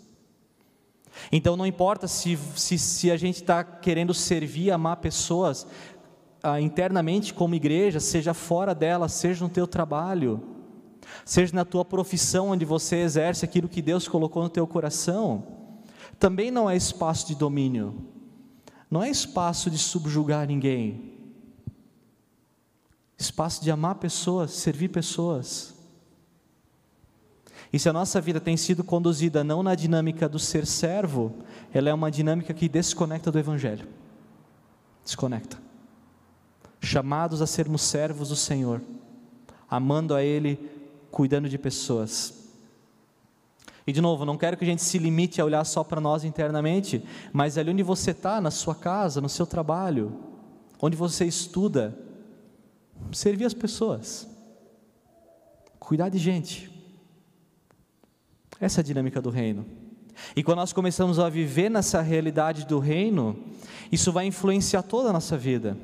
Então 1.32 1.56
não 1.56 1.66
importa 1.66 2.06
se, 2.06 2.38
se, 2.54 2.78
se 2.78 3.10
a 3.10 3.16
gente 3.16 3.36
está 3.36 3.64
querendo 3.64 4.12
servir, 4.12 4.70
amar 4.70 4.98
pessoas 4.98 5.66
ah, 6.42 6.60
internamente 6.60 7.34
como 7.34 7.54
igreja, 7.54 7.98
seja 7.98 8.34
fora 8.34 8.74
dela, 8.74 9.08
seja 9.08 9.44
no 9.44 9.50
teu 9.50 9.66
trabalho, 9.66 10.40
seja 11.24 11.54
na 11.54 11.64
tua 11.64 11.84
profissão 11.84 12.50
onde 12.50 12.64
você 12.64 12.96
exerce 12.96 13.44
aquilo 13.44 13.68
que 13.68 13.82
Deus 13.82 14.06
colocou 14.06 14.42
no 14.42 14.48
teu 14.48 14.66
coração 14.66 15.58
também 16.18 16.50
não 16.50 16.68
é 16.68 16.76
espaço 16.76 17.26
de 17.26 17.34
domínio, 17.34 17.94
não 18.90 19.02
é 19.02 19.10
espaço 19.10 19.70
de 19.70 19.78
subjugar 19.78 20.46
ninguém, 20.46 21.18
espaço 23.16 23.62
de 23.62 23.70
amar 23.70 23.96
pessoas, 23.96 24.52
servir 24.52 24.88
pessoas. 24.88 25.74
E 27.72 27.78
se 27.78 27.88
a 27.88 27.92
nossa 27.92 28.20
vida 28.20 28.40
tem 28.40 28.56
sido 28.56 28.82
conduzida 28.82 29.44
não 29.44 29.62
na 29.62 29.74
dinâmica 29.74 30.28
do 30.28 30.38
ser 30.38 30.66
servo, 30.66 31.34
ela 31.72 31.90
é 31.90 31.94
uma 31.94 32.10
dinâmica 32.10 32.54
que 32.54 32.68
desconecta 32.68 33.30
do 33.30 33.38
Evangelho. 33.38 33.86
Desconecta. 35.04 35.58
Chamados 36.80 37.42
a 37.42 37.46
sermos 37.46 37.82
servos 37.82 38.30
do 38.30 38.36
Senhor, 38.36 38.80
amando 39.68 40.14
a 40.14 40.22
Ele, 40.22 40.58
cuidando 41.10 41.48
de 41.48 41.58
pessoas. 41.58 42.37
E 43.88 43.92
de 43.92 44.02
novo, 44.02 44.26
não 44.26 44.36
quero 44.36 44.54
que 44.54 44.64
a 44.64 44.66
gente 44.66 44.82
se 44.82 44.98
limite 44.98 45.40
a 45.40 45.44
olhar 45.46 45.64
só 45.64 45.82
para 45.82 45.98
nós 45.98 46.22
internamente, 46.22 47.02
mas 47.32 47.56
ali 47.56 47.70
onde 47.70 47.82
você 47.82 48.10
está, 48.10 48.38
na 48.38 48.50
sua 48.50 48.74
casa, 48.74 49.18
no 49.18 49.30
seu 49.30 49.46
trabalho, 49.46 50.12
onde 50.78 50.94
você 50.94 51.24
estuda, 51.24 51.98
servir 53.10 53.46
as 53.46 53.54
pessoas, 53.54 54.28
cuidar 55.78 56.10
de 56.10 56.18
gente. 56.18 56.70
Essa 58.60 58.80
é 58.80 58.82
a 58.82 58.84
dinâmica 58.84 59.22
do 59.22 59.30
reino. 59.30 59.64
E 60.36 60.42
quando 60.42 60.58
nós 60.58 60.74
começamos 60.74 61.18
a 61.18 61.30
viver 61.30 61.70
nessa 61.70 62.02
realidade 62.02 62.66
do 62.66 62.78
reino, 62.78 63.42
isso 63.90 64.12
vai 64.12 64.26
influenciar 64.26 64.82
toda 64.82 65.08
a 65.08 65.14
nossa 65.14 65.34
vida. 65.38 65.78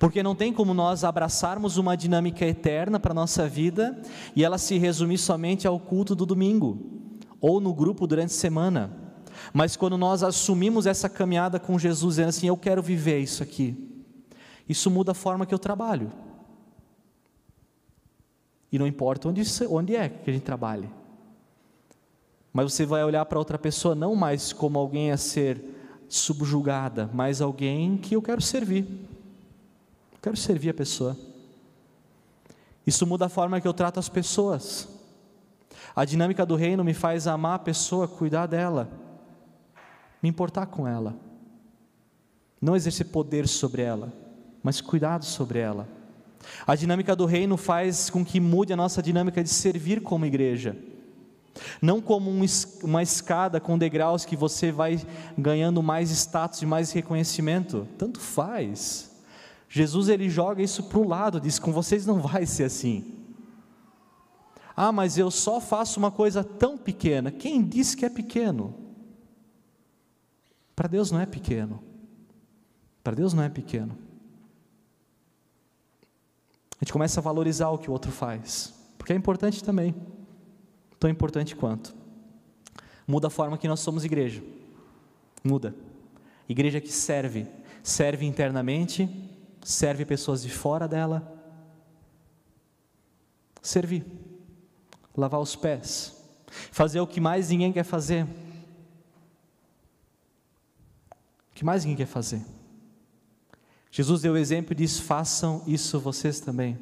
Porque 0.00 0.20
não 0.20 0.34
tem 0.34 0.52
como 0.52 0.74
nós 0.74 1.04
abraçarmos 1.04 1.76
uma 1.76 1.96
dinâmica 1.96 2.44
eterna 2.44 2.98
para 2.98 3.12
a 3.12 3.14
nossa 3.14 3.48
vida 3.48 3.96
e 4.34 4.42
ela 4.42 4.58
se 4.58 4.78
resumir 4.78 5.18
somente 5.18 5.64
ao 5.64 5.78
culto 5.78 6.16
do 6.16 6.26
domingo 6.26 6.96
ou 7.40 7.60
no 7.60 7.74
grupo 7.74 8.06
durante 8.06 8.30
a 8.30 8.36
semana. 8.36 8.90
Mas 9.52 9.76
quando 9.76 9.96
nós 9.96 10.22
assumimos 10.22 10.86
essa 10.86 11.08
caminhada 11.08 11.58
com 11.58 11.78
Jesus, 11.78 12.16
dizendo 12.16 12.28
assim: 12.28 12.46
Eu 12.48 12.56
quero 12.56 12.82
viver 12.82 13.20
isso 13.20 13.42
aqui, 13.42 14.04
isso 14.68 14.90
muda 14.90 15.12
a 15.12 15.14
forma 15.14 15.46
que 15.46 15.54
eu 15.54 15.58
trabalho. 15.58 16.10
E 18.70 18.78
não 18.78 18.86
importa 18.86 19.28
onde, 19.28 19.42
onde 19.68 19.96
é 19.96 20.08
que 20.08 20.28
a 20.28 20.32
gente 20.32 20.42
trabalhe. 20.42 20.90
Mas 22.52 22.72
você 22.72 22.86
vai 22.86 23.04
olhar 23.04 23.24
para 23.26 23.38
outra 23.38 23.58
pessoa 23.58 23.94
não 23.94 24.14
mais 24.16 24.52
como 24.52 24.78
alguém 24.78 25.12
a 25.12 25.16
ser 25.16 25.62
subjugada, 26.08 27.10
mas 27.12 27.40
alguém 27.40 27.96
que 27.96 28.16
eu 28.16 28.22
quero 28.22 28.40
servir. 28.40 28.84
Eu 30.12 30.18
quero 30.22 30.36
servir 30.36 30.70
a 30.70 30.74
pessoa. 30.74 31.16
Isso 32.86 33.06
muda 33.06 33.26
a 33.26 33.28
forma 33.28 33.60
que 33.60 33.68
eu 33.68 33.74
trato 33.74 33.98
as 33.98 34.08
pessoas. 34.08 34.88
A 35.96 36.04
dinâmica 36.04 36.44
do 36.44 36.56
reino 36.56 36.84
me 36.84 36.92
faz 36.92 37.26
amar 37.26 37.54
a 37.54 37.58
pessoa, 37.58 38.06
cuidar 38.06 38.46
dela, 38.46 38.90
me 40.22 40.28
importar 40.28 40.66
com 40.66 40.86
ela. 40.86 41.16
Não 42.60 42.76
exercer 42.76 43.06
poder 43.06 43.48
sobre 43.48 43.80
ela, 43.80 44.12
mas 44.62 44.82
cuidado 44.82 45.24
sobre 45.24 45.58
ela. 45.58 45.88
A 46.66 46.74
dinâmica 46.74 47.16
do 47.16 47.24
reino 47.24 47.56
faz 47.56 48.10
com 48.10 48.22
que 48.22 48.38
mude 48.38 48.74
a 48.74 48.76
nossa 48.76 49.02
dinâmica 49.02 49.42
de 49.42 49.48
servir 49.48 50.02
como 50.02 50.26
igreja. 50.26 50.76
Não 51.80 52.02
como 52.02 52.30
um, 52.30 52.44
uma 52.82 53.02
escada 53.02 53.58
com 53.58 53.78
degraus 53.78 54.26
que 54.26 54.36
você 54.36 54.70
vai 54.70 55.00
ganhando 55.36 55.82
mais 55.82 56.10
status 56.10 56.60
e 56.60 56.66
mais 56.66 56.92
reconhecimento. 56.92 57.88
Tanto 57.96 58.20
faz. 58.20 59.10
Jesus 59.66 60.10
ele 60.10 60.28
joga 60.28 60.62
isso 60.62 60.82
para 60.84 60.98
o 60.98 61.08
lado, 61.08 61.40
diz: 61.40 61.58
com 61.58 61.72
vocês 61.72 62.04
não 62.04 62.20
vai 62.20 62.44
ser 62.44 62.64
assim. 62.64 63.15
Ah, 64.76 64.92
mas 64.92 65.16
eu 65.16 65.30
só 65.30 65.58
faço 65.58 65.98
uma 65.98 66.10
coisa 66.10 66.44
tão 66.44 66.76
pequena. 66.76 67.32
Quem 67.32 67.66
disse 67.66 67.96
que 67.96 68.04
é 68.04 68.10
pequeno? 68.10 68.74
Para 70.74 70.86
Deus 70.86 71.10
não 71.10 71.18
é 71.18 71.24
pequeno. 71.24 71.82
Para 73.02 73.14
Deus 73.14 73.32
não 73.32 73.42
é 73.42 73.48
pequeno. 73.48 73.96
A 76.78 76.84
gente 76.84 76.92
começa 76.92 77.20
a 77.20 77.22
valorizar 77.22 77.70
o 77.70 77.78
que 77.78 77.88
o 77.88 77.92
outro 77.92 78.12
faz, 78.12 78.74
porque 78.98 79.14
é 79.14 79.16
importante 79.16 79.64
também, 79.64 79.94
tão 81.00 81.08
importante 81.08 81.56
quanto. 81.56 81.96
Muda 83.06 83.28
a 83.28 83.30
forma 83.30 83.56
que 83.56 83.66
nós 83.66 83.80
somos 83.80 84.04
igreja. 84.04 84.42
Muda. 85.42 85.74
Igreja 86.46 86.82
que 86.82 86.92
serve, 86.92 87.46
serve 87.82 88.26
internamente, 88.26 89.08
serve 89.64 90.04
pessoas 90.04 90.42
de 90.42 90.50
fora 90.50 90.86
dela. 90.86 91.32
Servir 93.62 94.04
lavar 95.16 95.40
os 95.40 95.56
pés, 95.56 96.14
fazer 96.70 97.00
o 97.00 97.06
que 97.06 97.20
mais 97.20 97.48
ninguém 97.48 97.72
quer 97.72 97.84
fazer. 97.84 98.24
O 101.50 101.54
que 101.54 101.64
mais 101.64 101.84
ninguém 101.84 101.96
quer 101.96 102.06
fazer? 102.12 102.44
Jesus 103.90 104.20
deu 104.20 104.34
o 104.34 104.36
exemplo 104.36 104.72
e 104.72 104.76
disse: 104.76 105.00
façam 105.00 105.62
isso 105.66 105.98
vocês 105.98 106.38
também. 106.38 106.78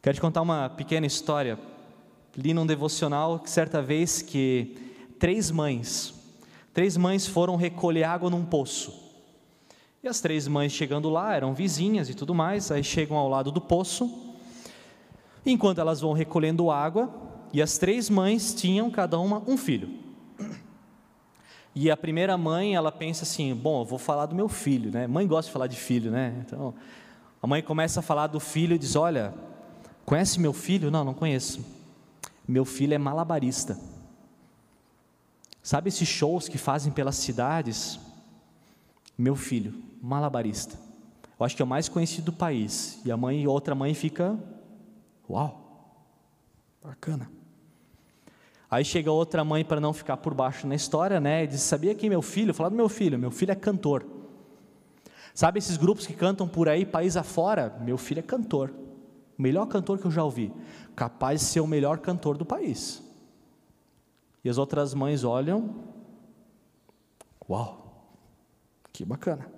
Quero 0.00 0.14
te 0.14 0.20
contar 0.20 0.40
uma 0.40 0.70
pequena 0.70 1.06
história. 1.06 1.58
Li 2.34 2.54
num 2.54 2.64
devocional 2.64 3.40
que 3.40 3.50
certa 3.50 3.82
vez 3.82 4.22
que 4.22 4.76
três 5.18 5.50
mães, 5.50 6.14
três 6.72 6.96
mães 6.96 7.26
foram 7.26 7.56
recolher 7.56 8.04
água 8.04 8.30
num 8.30 8.46
poço. 8.46 8.94
E 10.02 10.08
as 10.08 10.20
três 10.20 10.46
mães 10.46 10.72
chegando 10.72 11.10
lá, 11.10 11.34
eram 11.34 11.52
vizinhas 11.52 12.08
e 12.08 12.14
tudo 12.14 12.32
mais, 12.32 12.70
aí 12.70 12.84
chegam 12.84 13.16
ao 13.16 13.28
lado 13.28 13.50
do 13.50 13.60
poço 13.60 14.27
Enquanto 15.50 15.78
elas 15.78 16.02
vão 16.02 16.12
recolhendo 16.12 16.70
água, 16.70 17.10
e 17.54 17.62
as 17.62 17.78
três 17.78 18.10
mães 18.10 18.52
tinham 18.52 18.90
cada 18.90 19.18
uma 19.18 19.42
um 19.46 19.56
filho. 19.56 19.88
E 21.74 21.90
a 21.90 21.96
primeira 21.96 22.36
mãe, 22.36 22.74
ela 22.74 22.92
pensa 22.92 23.24
assim: 23.24 23.54
bom, 23.54 23.80
eu 23.80 23.86
vou 23.86 23.98
falar 23.98 24.26
do 24.26 24.34
meu 24.34 24.48
filho, 24.48 24.90
né? 24.90 25.06
Mãe 25.06 25.26
gosta 25.26 25.48
de 25.48 25.52
falar 25.52 25.66
de 25.66 25.76
filho, 25.76 26.10
né? 26.10 26.34
Então, 26.44 26.74
a 27.42 27.46
mãe 27.46 27.62
começa 27.62 28.00
a 28.00 28.02
falar 28.02 28.26
do 28.26 28.38
filho 28.38 28.74
e 28.74 28.78
diz: 28.78 28.94
olha, 28.94 29.32
conhece 30.04 30.38
meu 30.38 30.52
filho? 30.52 30.90
Não, 30.90 31.02
não 31.02 31.14
conheço. 31.14 31.64
Meu 32.46 32.66
filho 32.66 32.92
é 32.92 32.98
malabarista. 32.98 33.78
Sabe 35.62 35.88
esses 35.88 36.08
shows 36.08 36.46
que 36.46 36.58
fazem 36.58 36.92
pelas 36.92 37.16
cidades? 37.16 37.98
Meu 39.16 39.34
filho, 39.34 39.82
malabarista. 40.02 40.78
Eu 41.40 41.46
acho 41.46 41.56
que 41.56 41.62
é 41.62 41.64
o 41.64 41.68
mais 41.68 41.88
conhecido 41.88 42.26
do 42.26 42.32
país. 42.32 43.00
E 43.02 43.10
a 43.10 43.16
mãe, 43.16 43.46
outra 43.46 43.74
mãe 43.74 43.94
fica, 43.94 44.38
uau, 45.28 46.00
bacana. 46.82 47.30
Aí 48.70 48.84
chega 48.84 49.10
outra 49.10 49.44
mãe 49.44 49.64
para 49.64 49.80
não 49.80 49.92
ficar 49.92 50.18
por 50.18 50.34
baixo 50.34 50.66
na 50.66 50.74
história, 50.74 51.20
né? 51.20 51.44
E 51.44 51.46
diz: 51.46 51.60
Sabia 51.62 51.94
que 51.94 52.08
meu 52.08 52.20
filho? 52.20 52.52
Falar 52.52 52.68
do 52.68 52.76
meu 52.76 52.88
filho, 52.88 53.18
meu 53.18 53.30
filho 53.30 53.52
é 53.52 53.54
cantor. 53.54 54.04
Sabe 55.34 55.58
esses 55.58 55.76
grupos 55.76 56.06
que 56.06 56.12
cantam 56.12 56.48
por 56.48 56.68
aí, 56.68 56.84
país 56.84 57.16
afora? 57.16 57.78
Meu 57.80 57.96
filho 57.96 58.18
é 58.18 58.22
cantor. 58.22 58.74
O 59.38 59.42
melhor 59.42 59.66
cantor 59.66 59.98
que 59.98 60.04
eu 60.04 60.10
já 60.10 60.24
ouvi. 60.24 60.52
Capaz 60.96 61.40
de 61.40 61.46
ser 61.46 61.60
o 61.60 61.66
melhor 61.66 61.98
cantor 61.98 62.36
do 62.36 62.44
país. 62.44 63.02
E 64.44 64.50
as 64.50 64.58
outras 64.58 64.92
mães 64.94 65.24
olham. 65.24 65.76
Uau, 67.48 68.10
que 68.92 69.04
bacana. 69.04 69.57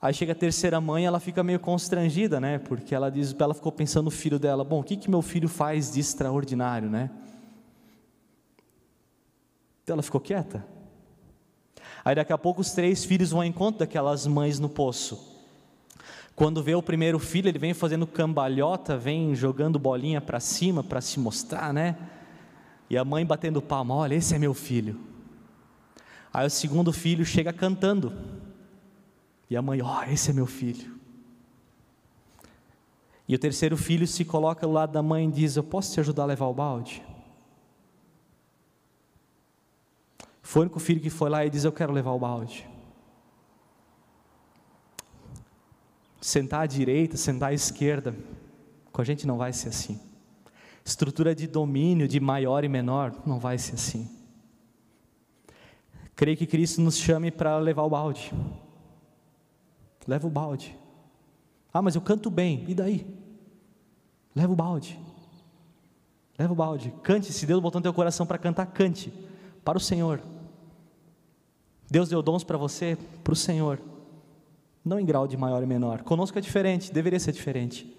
Aí 0.00 0.14
chega 0.14 0.32
a 0.32 0.34
terceira 0.34 0.80
mãe, 0.80 1.04
ela 1.06 1.18
fica 1.18 1.42
meio 1.42 1.58
constrangida, 1.58 2.40
né? 2.40 2.58
Porque 2.58 2.94
ela 2.94 3.10
diz, 3.10 3.34
ela 3.38 3.52
ficou 3.52 3.72
pensando 3.72 4.04
no 4.04 4.10
filho 4.10 4.38
dela, 4.38 4.62
bom, 4.62 4.80
o 4.80 4.84
que 4.84 4.96
que 4.96 5.10
meu 5.10 5.22
filho 5.22 5.48
faz 5.48 5.90
de 5.90 5.98
extraordinário, 5.98 6.88
né? 6.88 7.10
Então 9.82 9.94
ela 9.94 10.02
ficou 10.02 10.20
quieta. 10.20 10.64
Aí 12.04 12.14
daqui 12.14 12.32
a 12.32 12.38
pouco 12.38 12.60
os 12.60 12.72
três 12.72 13.04
filhos 13.04 13.30
vão 13.30 13.40
ao 13.40 13.46
encontro 13.46 13.80
daquelas 13.80 14.26
mães 14.26 14.60
no 14.60 14.68
poço. 14.68 15.36
Quando 16.36 16.62
vê 16.62 16.76
o 16.76 16.82
primeiro 16.82 17.18
filho, 17.18 17.48
ele 17.48 17.58
vem 17.58 17.74
fazendo 17.74 18.06
cambalhota, 18.06 18.96
vem 18.96 19.34
jogando 19.34 19.76
bolinha 19.80 20.20
para 20.20 20.38
cima 20.38 20.84
para 20.84 21.00
se 21.00 21.18
mostrar, 21.18 21.72
né? 21.74 21.96
E 22.88 22.96
a 22.96 23.04
mãe 23.04 23.26
batendo 23.26 23.60
palma, 23.60 23.94
olha, 23.94 24.14
esse 24.14 24.32
é 24.34 24.38
meu 24.38 24.54
filho. 24.54 25.00
Aí 26.32 26.46
o 26.46 26.50
segundo 26.50 26.92
filho 26.92 27.24
chega 27.24 27.52
cantando. 27.52 28.12
E 29.50 29.56
a 29.56 29.62
mãe, 29.62 29.80
ó, 29.80 30.00
oh, 30.00 30.02
esse 30.04 30.30
é 30.30 30.32
meu 30.32 30.46
filho. 30.46 30.98
E 33.26 33.34
o 33.34 33.38
terceiro 33.38 33.76
filho 33.76 34.06
se 34.06 34.24
coloca 34.24 34.66
do 34.66 34.72
lado 34.72 34.92
da 34.92 35.02
mãe 35.02 35.28
e 35.28 35.32
diz: 35.32 35.56
Eu 35.56 35.62
posso 35.62 35.92
te 35.92 36.00
ajudar 36.00 36.22
a 36.22 36.26
levar 36.26 36.46
o 36.46 36.54
balde? 36.54 37.02
Foi 40.42 40.60
o 40.60 40.62
único 40.62 40.80
filho 40.80 41.00
que 41.00 41.10
foi 41.10 41.28
lá 41.28 41.44
e 41.44 41.50
diz: 41.50 41.64
Eu 41.64 41.72
quero 41.72 41.92
levar 41.92 42.12
o 42.12 42.18
balde. 42.18 42.66
Sentar 46.20 46.62
à 46.62 46.66
direita, 46.66 47.16
sentar 47.16 47.50
à 47.50 47.54
esquerda, 47.54 48.16
com 48.90 49.00
a 49.00 49.04
gente 49.04 49.26
não 49.26 49.36
vai 49.36 49.52
ser 49.52 49.68
assim. 49.68 50.00
Estrutura 50.84 51.34
de 51.34 51.46
domínio 51.46 52.08
de 52.08 52.18
maior 52.18 52.64
e 52.64 52.68
menor, 52.68 53.14
não 53.26 53.38
vai 53.38 53.58
ser 53.58 53.74
assim. 53.74 54.10
Creio 56.16 56.36
que 56.36 56.46
Cristo 56.46 56.80
nos 56.80 56.96
chame 56.96 57.30
para 57.30 57.58
levar 57.58 57.82
o 57.82 57.90
balde. 57.90 58.32
Leva 60.08 60.26
o 60.26 60.30
balde. 60.30 60.76
Ah, 61.72 61.82
mas 61.82 61.94
eu 61.94 62.00
canto 62.00 62.30
bem, 62.30 62.64
e 62.66 62.74
daí? 62.74 63.06
Leva 64.34 64.52
o 64.52 64.56
balde. 64.56 64.98
Leva 66.38 66.52
o 66.52 66.56
balde. 66.56 66.92
Cante, 67.02 67.30
se 67.32 67.44
Deus 67.44 67.60
botou 67.60 67.78
no 67.78 67.82
teu 67.82 67.92
coração 67.92 68.26
para 68.26 68.38
cantar, 68.38 68.66
cante. 68.66 69.12
Para 69.62 69.76
o 69.76 69.80
Senhor. 69.80 70.20
Deus 71.90 72.08
deu 72.08 72.22
dons 72.22 72.42
para 72.42 72.56
você, 72.56 72.96
para 73.22 73.32
o 73.32 73.36
Senhor, 73.36 73.80
não 74.84 75.00
em 75.00 75.06
grau 75.06 75.26
de 75.26 75.36
maior 75.36 75.62
e 75.62 75.66
menor. 75.66 76.02
Conosco 76.02 76.38
é 76.38 76.40
diferente, 76.40 76.92
deveria 76.92 77.18
ser 77.18 77.32
diferente. 77.32 77.94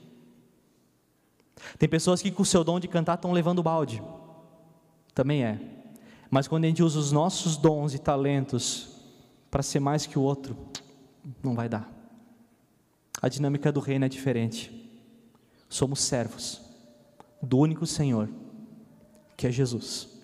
Tem 1.77 1.89
pessoas 1.89 2.21
que 2.21 2.31
com 2.31 2.43
o 2.43 2.45
seu 2.45 2.63
dom 2.63 2.79
de 2.79 2.87
cantar 2.87 3.15
estão 3.15 3.31
levando 3.31 3.63
balde, 3.63 4.01
também 5.13 5.43
é. 5.43 5.59
Mas 6.29 6.47
quando 6.47 6.65
a 6.65 6.67
gente 6.67 6.83
usa 6.83 6.99
os 6.99 7.11
nossos 7.11 7.57
dons 7.57 7.93
e 7.93 7.99
talentos 7.99 8.95
para 9.49 9.63
ser 9.63 9.79
mais 9.79 10.05
que 10.05 10.19
o 10.19 10.21
outro, 10.21 10.55
não 11.43 11.55
vai 11.55 11.67
dar. 11.67 11.98
A 13.21 13.27
dinâmica 13.27 13.71
do 13.71 13.79
reino 13.79 14.05
é 14.05 14.09
diferente. 14.09 14.89
Somos 15.67 15.99
servos 15.99 16.61
do 17.41 17.57
único 17.57 17.85
Senhor, 17.85 18.29
que 19.35 19.47
é 19.47 19.51
Jesus. 19.51 20.18